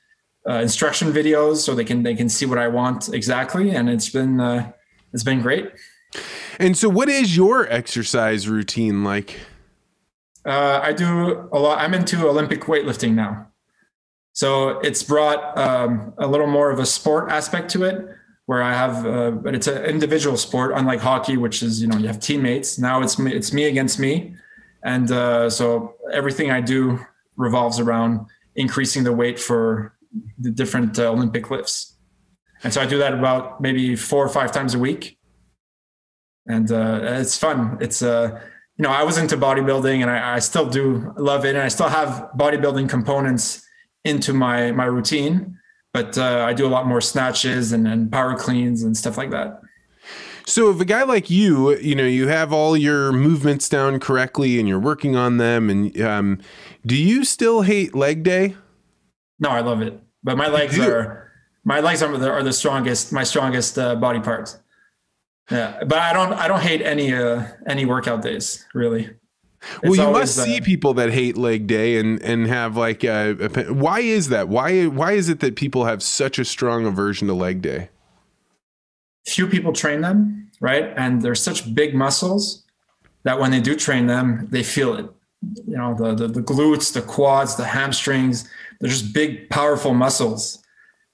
[0.50, 4.10] uh, instruction videos so they can they can see what I want exactly, and it's
[4.10, 4.72] been uh,
[5.14, 5.72] it's been great.
[6.60, 9.40] And so, what is your exercise routine like?
[10.46, 11.80] Uh, I do a lot.
[11.80, 13.48] I'm into Olympic weightlifting now,
[14.34, 18.08] so it's brought um, a little more of a sport aspect to it
[18.46, 21.98] where I have, uh, but it's an individual sport, unlike hockey, which is you know
[21.98, 22.80] you have teammates.
[22.80, 24.36] Now it's me, it's me against me,
[24.84, 27.00] and uh, so everything I do
[27.38, 28.26] revolves around
[28.56, 29.96] increasing the weight for
[30.40, 31.96] the different uh, Olympic lifts.
[32.64, 35.18] And so I do that about maybe four or five times a week,
[36.48, 37.78] and uh, it's fun.
[37.80, 38.42] It's uh,
[38.82, 41.68] you know I was into bodybuilding, and I, I still do love it, and I
[41.68, 43.66] still have bodybuilding components
[44.04, 45.58] into my my routine
[45.94, 49.32] but uh, I do a lot more snatches and, and power cleans and stuff like
[49.32, 49.62] that.
[50.46, 54.60] So if a guy like you, you know, you have all your movements down correctly
[54.60, 56.40] and you're working on them, and um,
[56.86, 58.56] do you still hate leg day?
[59.40, 60.00] No, I love it.
[60.24, 61.32] But my legs are
[61.64, 64.58] my legs are the, are the strongest, my strongest uh, body parts.
[65.52, 69.10] Yeah, but I don't I don't hate any uh, any workout days really
[69.84, 73.74] well, you must see people that hate leg day and and have like a, a,
[73.74, 74.48] why is that?
[74.50, 77.90] Why why is it that people have such a strong aversion to leg day?
[79.28, 80.92] Few people train them, right?
[80.98, 82.64] And they're such big muscles
[83.24, 85.08] that when they do train them, they feel it.
[85.68, 88.50] You know, the the, the glutes, the quads, the hamstrings,
[88.80, 90.64] they're just big, powerful muscles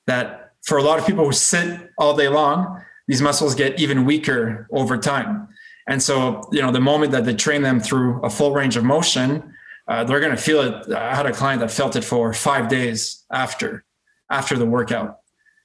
[0.05, 4.05] that for a lot of people who sit all day long, these muscles get even
[4.05, 5.47] weaker over time.
[5.87, 8.83] And so, you know, the moment that they train them through a full range of
[8.83, 9.53] motion,
[9.87, 10.93] uh, they're going to feel it.
[10.93, 13.85] I had a client that felt it for five days after,
[14.29, 15.19] after the workout.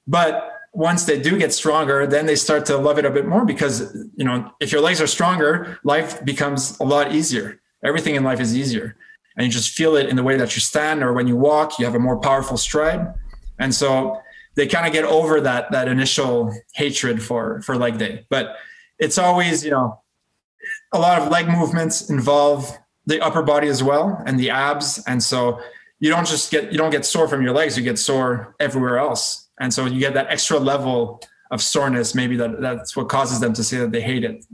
[0.06, 3.44] But once they do get stronger, then they start to love it a bit more
[3.44, 7.60] because, you know, if your legs are stronger, life becomes a lot easier.
[7.84, 8.96] Everything in life is easier.
[9.36, 11.78] And you just feel it in the way that you stand or when you walk,
[11.78, 13.12] you have a more powerful stride.
[13.58, 14.20] And so
[14.54, 18.26] they kind of get over that, that initial hatred for, for leg day.
[18.28, 18.56] But
[18.98, 20.00] it's always, you know,
[20.92, 22.70] a lot of leg movements involve
[23.06, 25.02] the upper body as well and the abs.
[25.06, 25.60] And so
[25.98, 28.98] you don't just get you don't get sore from your legs you get sore everywhere
[28.98, 29.48] else.
[29.60, 33.52] And so you get that extra level of soreness maybe that that's what causes them
[33.54, 34.44] to say that they hate it.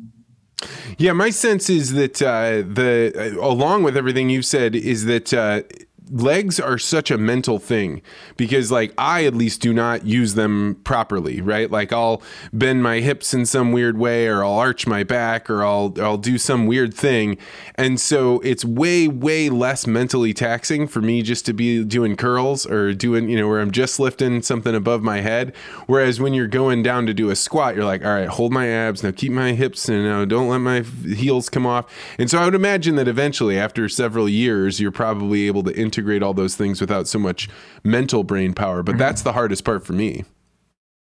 [0.98, 5.32] Yeah my sense is that uh, the uh, along with everything you've said is that
[5.32, 5.62] uh,
[6.10, 8.02] legs are such a mental thing
[8.36, 11.70] because like I at least do not use them properly, right?
[11.70, 15.64] Like I'll bend my hips in some weird way or I'll arch my back or
[15.64, 17.38] I'll I'll do some weird thing.
[17.74, 22.66] And so it's way way less mentally taxing for me just to be doing curls
[22.66, 25.54] or doing, you know, where I'm just lifting something above my head,
[25.86, 28.68] whereas when you're going down to do a squat, you're like, "All right, hold my
[28.68, 31.86] abs, now keep my hips and now don't let my heels come off."
[32.18, 35.97] And so I would imagine that eventually after several years, you're probably able to integrate
[35.98, 37.48] integrate all those things without so much
[37.82, 38.82] mental brain power.
[38.82, 39.00] But mm-hmm.
[39.00, 40.24] that's the hardest part for me.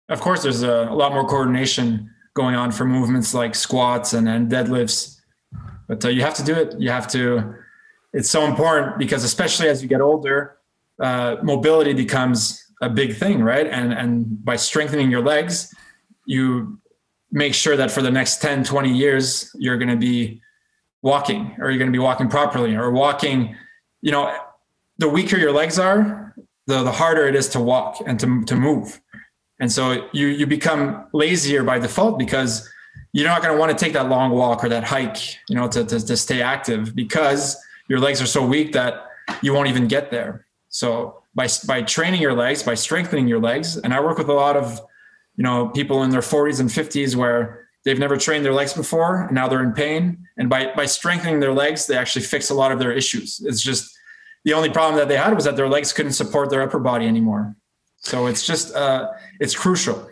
[0.09, 4.29] Of course, there's a, a, lot more coordination going on for movements like squats and,
[4.29, 5.19] and deadlifts,
[5.89, 6.79] but uh, you have to do it.
[6.79, 7.55] You have to.
[8.13, 10.59] It's so important because especially as you get older,
[11.01, 13.67] uh, mobility becomes a big thing, right?
[13.67, 15.75] And and by strengthening your legs,
[16.27, 16.79] you
[17.33, 20.41] make sure that for the next 10, 20 years, you're going to be
[21.03, 23.57] walking or you're going to be walking properly or walking,
[24.03, 24.37] you know,
[24.99, 26.35] the weaker your legs are,
[26.67, 29.01] the, the harder it is to walk and to, to move.
[29.61, 32.69] And so you, you become lazier by default because
[33.13, 35.69] you're not going to want to take that long walk or that hike, you know,
[35.69, 37.57] to, to, to stay active because
[37.89, 39.07] your legs are so weak that
[39.43, 40.47] you won't even get there.
[40.69, 44.33] So by, by training your legs, by strengthening your legs, and I work with a
[44.33, 44.81] lot of,
[45.37, 49.23] you know, people in their 40s and 50s where they've never trained their legs before
[49.23, 50.27] and now they're in pain.
[50.37, 53.41] And by, by strengthening their legs, they actually fix a lot of their issues.
[53.45, 53.94] It's just
[54.45, 57.07] the only problem that they had was that their legs couldn't support their upper body
[57.07, 57.57] anymore.
[57.99, 59.09] So it's just uh,
[59.41, 60.09] it's crucial.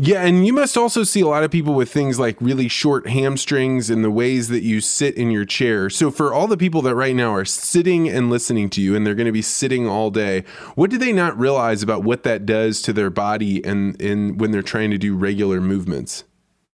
[0.00, 3.08] Yeah, and you must also see a lot of people with things like really short
[3.08, 5.90] hamstrings and the ways that you sit in your chair.
[5.90, 9.04] So for all the people that right now are sitting and listening to you and
[9.04, 10.44] they're going to be sitting all day,
[10.76, 14.52] what do they not realize about what that does to their body and in when
[14.52, 16.22] they're trying to do regular movements?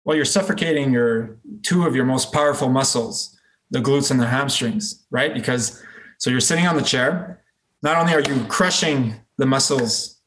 [0.04, 3.36] Well, you're suffocating your two of your most powerful muscles,
[3.70, 5.34] the glutes and the hamstrings, right?
[5.34, 5.82] Because
[6.18, 7.42] so you're sitting on the chair.
[7.82, 10.20] Not only are you crushing the muscles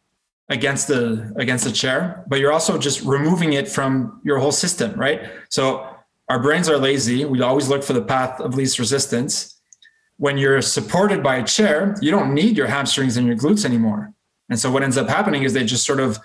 [0.49, 4.93] against the against the chair, but you're also just removing it from your whole system,
[4.99, 5.29] right?
[5.49, 5.87] So
[6.29, 7.25] our brains are lazy.
[7.25, 9.59] We always look for the path of least resistance.
[10.17, 14.13] When you're supported by a chair, you don't need your hamstrings and your glutes anymore.
[14.49, 16.19] And so what ends up happening is they just sort of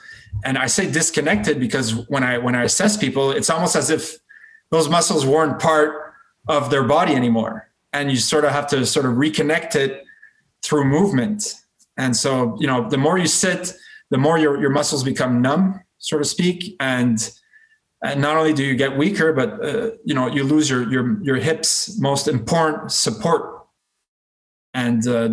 [0.45, 4.17] and I say disconnected because when I when I assess people, it's almost as if
[4.71, 6.15] those muscles weren't part
[6.49, 7.66] of their body anymore.
[7.97, 10.05] And you sort of have to sort of reconnect it
[10.63, 11.55] through movement.
[11.97, 13.73] And so, you know, the more you sit,
[14.11, 16.77] the more your, your muscles become numb, so to speak.
[16.79, 17.19] And,
[18.03, 21.23] and not only do you get weaker, but, uh, you know, you lose your, your,
[21.23, 23.67] your hips most important support.
[24.75, 25.31] And, uh,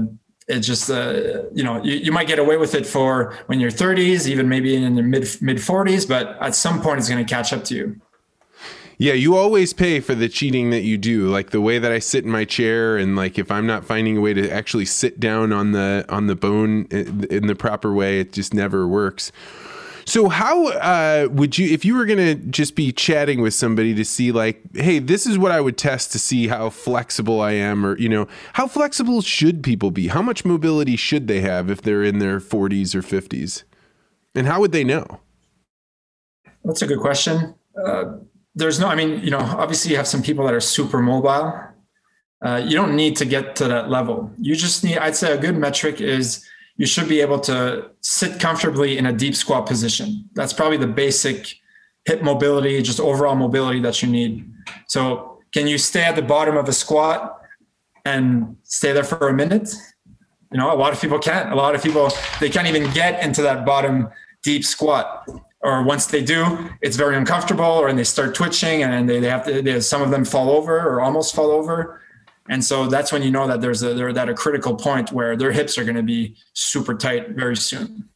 [0.48, 3.72] it just uh, you know you, you might get away with it for when you're
[3.72, 7.34] 30s even maybe in your mid mid 40s but at some point it's going to
[7.34, 8.02] catch up to you
[8.98, 11.28] yeah, you always pay for the cheating that you do.
[11.28, 14.18] Like the way that I sit in my chair and like if I'm not finding
[14.18, 18.20] a way to actually sit down on the on the bone in the proper way,
[18.20, 19.32] it just never works.
[20.06, 24.04] So how uh, would you, if you were gonna just be chatting with somebody to
[24.04, 27.86] see like, hey, this is what I would test to see how flexible I am,
[27.86, 30.08] or you know, how flexible should people be?
[30.10, 33.64] How much mobility should they have if they're in their 40s or 50s?
[34.36, 35.20] And how would they know?
[36.66, 37.56] That's a good question.
[37.78, 38.18] Uh,
[38.56, 41.60] there's no, I mean, you know, obviously you have some people that are super mobile.
[42.44, 44.32] Uh, you don't need to get to that level.
[44.40, 46.46] You just need, I'd say a good metric is
[46.76, 50.30] you should be able to sit comfortably in a deep squat position.
[50.34, 51.56] That's probably the basic
[52.06, 54.52] hip mobility, just overall mobility that you need.
[54.88, 57.40] So, can you stay at the bottom of a squat
[58.06, 59.74] and stay there for a minute?
[60.52, 61.52] You know, a lot of people can't.
[61.52, 64.10] A lot of people they can't even get into that bottom
[64.44, 65.28] deep squat.
[65.64, 69.30] Or once they do, it's very uncomfortable, or and they start twitching, and they, they
[69.30, 69.62] have to.
[69.62, 72.02] They, some of them fall over or almost fall over
[72.50, 75.36] and so that's when you know that there's a they're at a critical point where
[75.38, 78.10] their hips are going to be super tight very soon.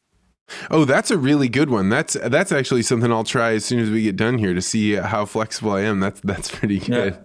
[0.70, 1.88] Oh, that's a really good one.
[1.88, 4.94] That's that's actually something I'll try as soon as we get done here to see
[4.94, 6.00] how flexible I am.
[6.00, 7.14] That's that's pretty good.
[7.14, 7.20] Yeah.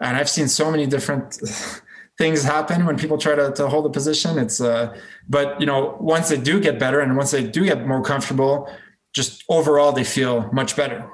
[0.00, 1.34] And I've seen so many different
[2.18, 4.38] things happen when people try to, to hold a position.
[4.38, 4.96] It's uh
[5.28, 8.70] but you know, once they do get better and once they do get more comfortable,
[9.14, 11.10] just overall they feel much better.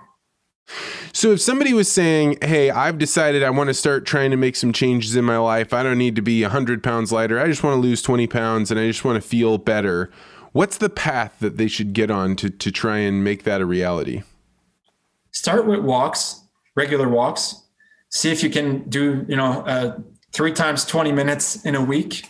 [1.12, 4.56] So if somebody was saying, "Hey, I've decided I want to start trying to make
[4.56, 5.72] some changes in my life.
[5.72, 7.40] I don't need to be 100 pounds lighter.
[7.40, 10.10] I just want to lose 20 pounds and I just want to feel better."
[10.56, 13.66] What's the path that they should get on to to try and make that a
[13.66, 14.22] reality?
[15.30, 16.40] Start with walks,
[16.74, 17.62] regular walks.
[18.08, 19.98] See if you can do, you know, uh,
[20.32, 22.24] three times 20 minutes in a week.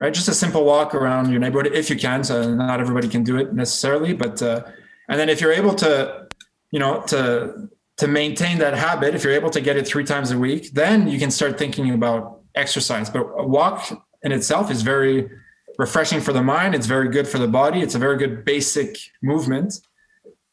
[0.00, 2.24] Right, just a simple walk around your neighborhood if you can.
[2.24, 4.62] So not everybody can do it necessarily, but uh,
[5.10, 6.26] and then if you're able to
[6.70, 10.30] you know to to maintain that habit if you're able to get it three times
[10.30, 13.10] a week then you can start thinking about exercise.
[13.10, 13.92] But a walk
[14.22, 15.28] in itself is very
[15.76, 16.74] refreshing for the mind.
[16.74, 17.82] It's very good for the body.
[17.82, 19.74] It's a very good basic movement.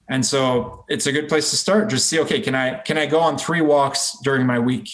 [0.09, 1.89] And so it's a good place to start.
[1.89, 4.89] Just see okay can i can i go on three walks during my week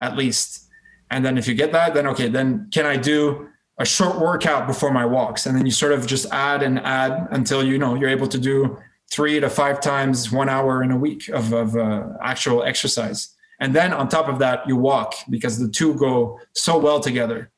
[0.00, 0.66] at least?
[1.10, 3.48] And then if you get that then okay then can i do
[3.78, 7.28] a short workout before my walks and then you sort of just add and add
[7.30, 8.76] until you know you're able to do
[9.10, 13.34] three to five times one hour in a week of, of uh, actual exercise.
[13.60, 17.50] And then on top of that, you walk because the two go so well together.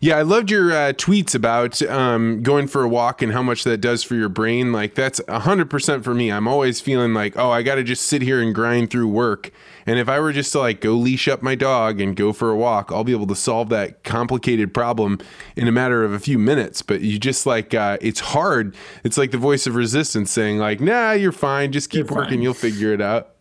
[0.00, 3.64] Yeah, I loved your uh, tweets about um, going for a walk and how much
[3.64, 4.72] that does for your brain.
[4.72, 6.30] Like, that's 100% for me.
[6.30, 9.50] I'm always feeling like, oh, I got to just sit here and grind through work.
[9.86, 12.50] And if I were just to like go leash up my dog and go for
[12.50, 15.18] a walk, I'll be able to solve that complicated problem
[15.56, 16.82] in a matter of a few minutes.
[16.82, 18.76] But you just like, uh, it's hard.
[19.02, 21.72] It's like the voice of resistance saying, like, nah, you're fine.
[21.72, 22.38] Just keep you're working.
[22.38, 22.42] Fine.
[22.42, 23.36] You'll figure it out.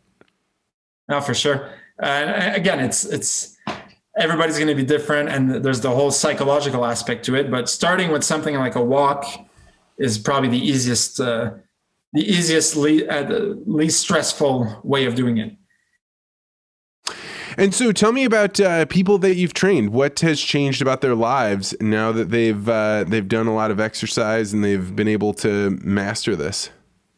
[1.09, 1.71] No, for sure.
[2.01, 3.57] Uh, again, it's, it's,
[4.17, 8.11] everybody's going to be different and there's the whole psychological aspect to it but starting
[8.11, 9.25] with something like a walk
[9.97, 11.51] is probably the easiest uh,
[12.13, 15.55] the easiest le- uh, the least stressful way of doing it
[17.57, 21.15] and so tell me about uh, people that you've trained what has changed about their
[21.15, 25.33] lives now that they've uh, they've done a lot of exercise and they've been able
[25.33, 26.69] to master this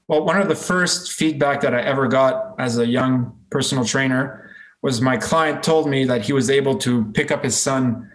[0.08, 4.46] well one of the first feedback that i ever got as a young personal trainer
[4.82, 8.08] was my client told me that he was able to pick up his son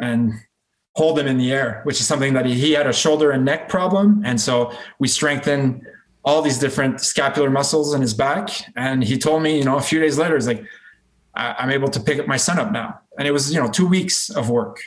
[0.00, 0.32] and
[0.96, 3.44] hold him in the air, which is something that he, he had a shoulder and
[3.44, 4.22] neck problem.
[4.24, 5.82] And so we strengthened
[6.24, 8.50] all these different scapular muscles in his back.
[8.74, 10.64] And he told me, you know, a few days later, he's like,
[11.36, 13.00] I'm able to pick up my son up now.
[13.18, 14.80] And it was, you know, two weeks of work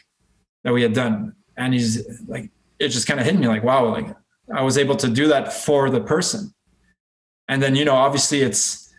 [0.64, 1.36] that we had done.
[1.58, 4.16] And he's like, it just kind of hit me like, wow, like
[4.54, 6.54] I was able to do that for the person.
[7.47, 8.89] And then, you know, obviously it's,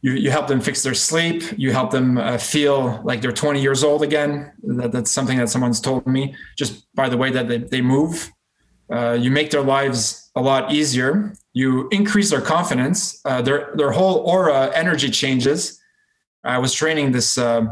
[0.00, 3.60] you, you help them fix their sleep you help them uh, feel like they're 20
[3.60, 7.48] years old again that, that's something that someone's told me just by the way that
[7.48, 8.30] they, they move
[8.92, 13.90] uh, you make their lives a lot easier you increase their confidence uh, their their
[13.90, 15.77] whole aura energy changes
[16.44, 17.62] i was training this uh,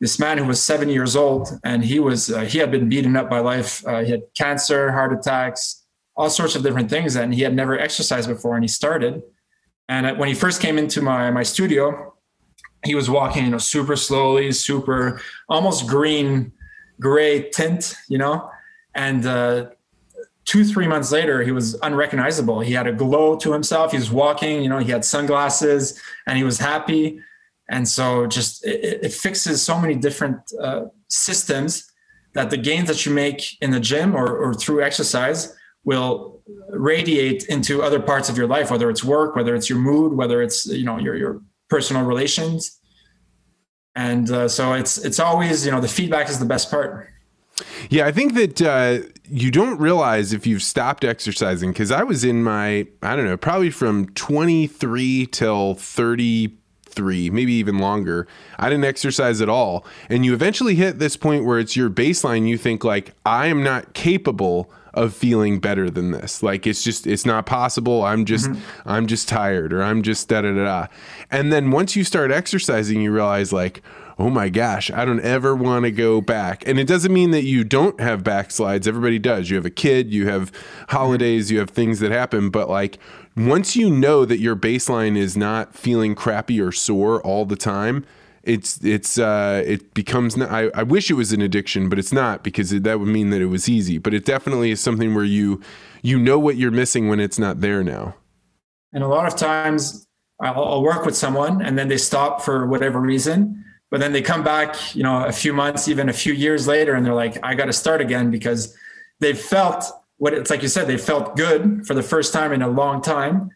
[0.00, 3.16] this man who was 70 years old and he was uh, he had been beaten
[3.16, 5.84] up by life uh, he had cancer heart attacks
[6.16, 9.22] all sorts of different things and he had never exercised before and he started
[9.88, 12.14] and when he first came into my my studio,
[12.84, 16.52] he was walking, you know, super slowly, super almost green,
[17.00, 18.50] gray tint, you know,
[18.94, 19.70] and uh,
[20.44, 22.60] two, three months later, he was unrecognizable.
[22.60, 23.92] He had a glow to himself.
[23.92, 27.20] He was walking, you know, he had sunglasses and he was happy.
[27.68, 31.90] And so just it, it fixes so many different uh, systems
[32.34, 35.54] that the gains that you make in the gym or, or through exercise
[35.84, 40.14] will radiate into other parts of your life, whether it's work, whether it's your mood,
[40.14, 42.78] whether it's, you know, your, your personal relations.
[43.94, 47.08] And uh, so it's, it's always, you know, the feedback is the best part.
[47.90, 52.22] Yeah, I think that uh, you don't realize if you've stopped exercising because I was
[52.22, 55.74] in my, I don't know, probably from 23 till
[56.88, 58.26] 33, maybe even longer.
[58.58, 59.84] I didn't exercise at all.
[60.08, 62.48] And you eventually hit this point where it's your baseline.
[62.48, 66.42] You think, like, I am not capable of feeling better than this.
[66.42, 68.02] Like it's just it's not possible.
[68.02, 68.88] I'm just mm-hmm.
[68.88, 70.86] I'm just tired or I'm just da da da.
[71.30, 73.82] And then once you start exercising, you realize like,
[74.18, 76.66] oh my gosh, I don't ever want to go back.
[76.66, 78.88] And it doesn't mean that you don't have backslides.
[78.88, 79.48] Everybody does.
[79.50, 80.50] You have a kid, you have
[80.88, 82.50] holidays, you have things that happen.
[82.50, 82.98] But like
[83.38, 88.04] once you know that your baseline is not feeling crappy or sore all the time,
[88.42, 90.36] it's it's uh, it becomes.
[90.36, 93.08] Not, I, I wish it was an addiction, but it's not because it, that would
[93.08, 93.98] mean that it was easy.
[93.98, 95.60] But it definitely is something where you
[96.02, 98.14] you know what you're missing when it's not there now.
[98.92, 100.06] And a lot of times,
[100.40, 104.22] I'll, I'll work with someone, and then they stop for whatever reason, but then they
[104.22, 107.38] come back, you know, a few months, even a few years later, and they're like,
[107.42, 108.74] I got to start again because
[109.20, 109.84] they felt
[110.18, 113.00] what it's like you said, they felt good for the first time in a long
[113.00, 113.50] time.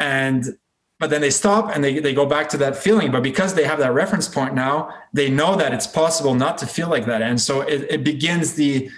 [0.00, 0.44] And
[0.98, 3.12] but then they stop and they, they go back to that feeling.
[3.12, 6.66] But because they have that reference point now, they know that it's possible not to
[6.66, 7.20] feel like that.
[7.20, 8.90] And so it, it begins the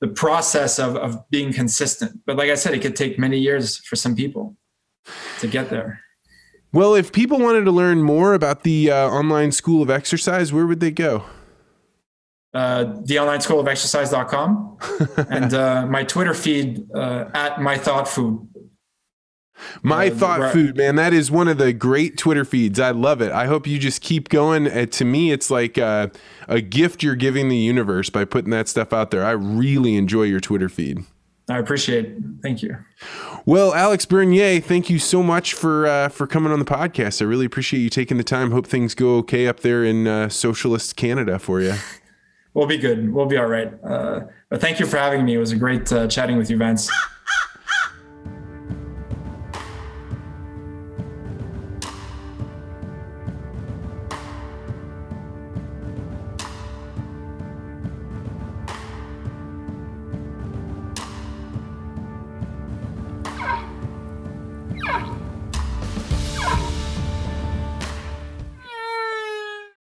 [0.00, 2.20] the process of, of being consistent.
[2.26, 4.54] But like I said, it could take many years for some people
[5.40, 6.02] to get there.
[6.72, 10.66] Well, if people wanted to learn more about the uh, online school of exercise, where
[10.66, 11.24] would they go?
[12.56, 14.78] Uh, the online school of exercise.com
[15.28, 18.48] and uh, my Twitter feed uh, at my thought food.
[19.82, 20.52] My thought right.
[20.54, 22.80] food, man, that is one of the great Twitter feeds.
[22.80, 23.30] I love it.
[23.30, 24.66] I hope you just keep going.
[24.66, 26.08] Uh, to me, it's like uh,
[26.48, 29.22] a gift you're giving the universe by putting that stuff out there.
[29.22, 31.04] I really enjoy your Twitter feed.
[31.50, 32.16] I appreciate it.
[32.42, 32.78] Thank you.
[33.44, 37.20] Well, Alex Bernier, thank you so much for uh, for coming on the podcast.
[37.20, 38.50] I really appreciate you taking the time.
[38.50, 41.74] Hope things go okay up there in uh, socialist Canada for you.
[42.56, 43.12] we'll be good.
[43.12, 43.72] We'll be all right.
[43.84, 45.34] Uh, but thank you for having me.
[45.34, 46.90] It was a great uh, chatting with you, Vance.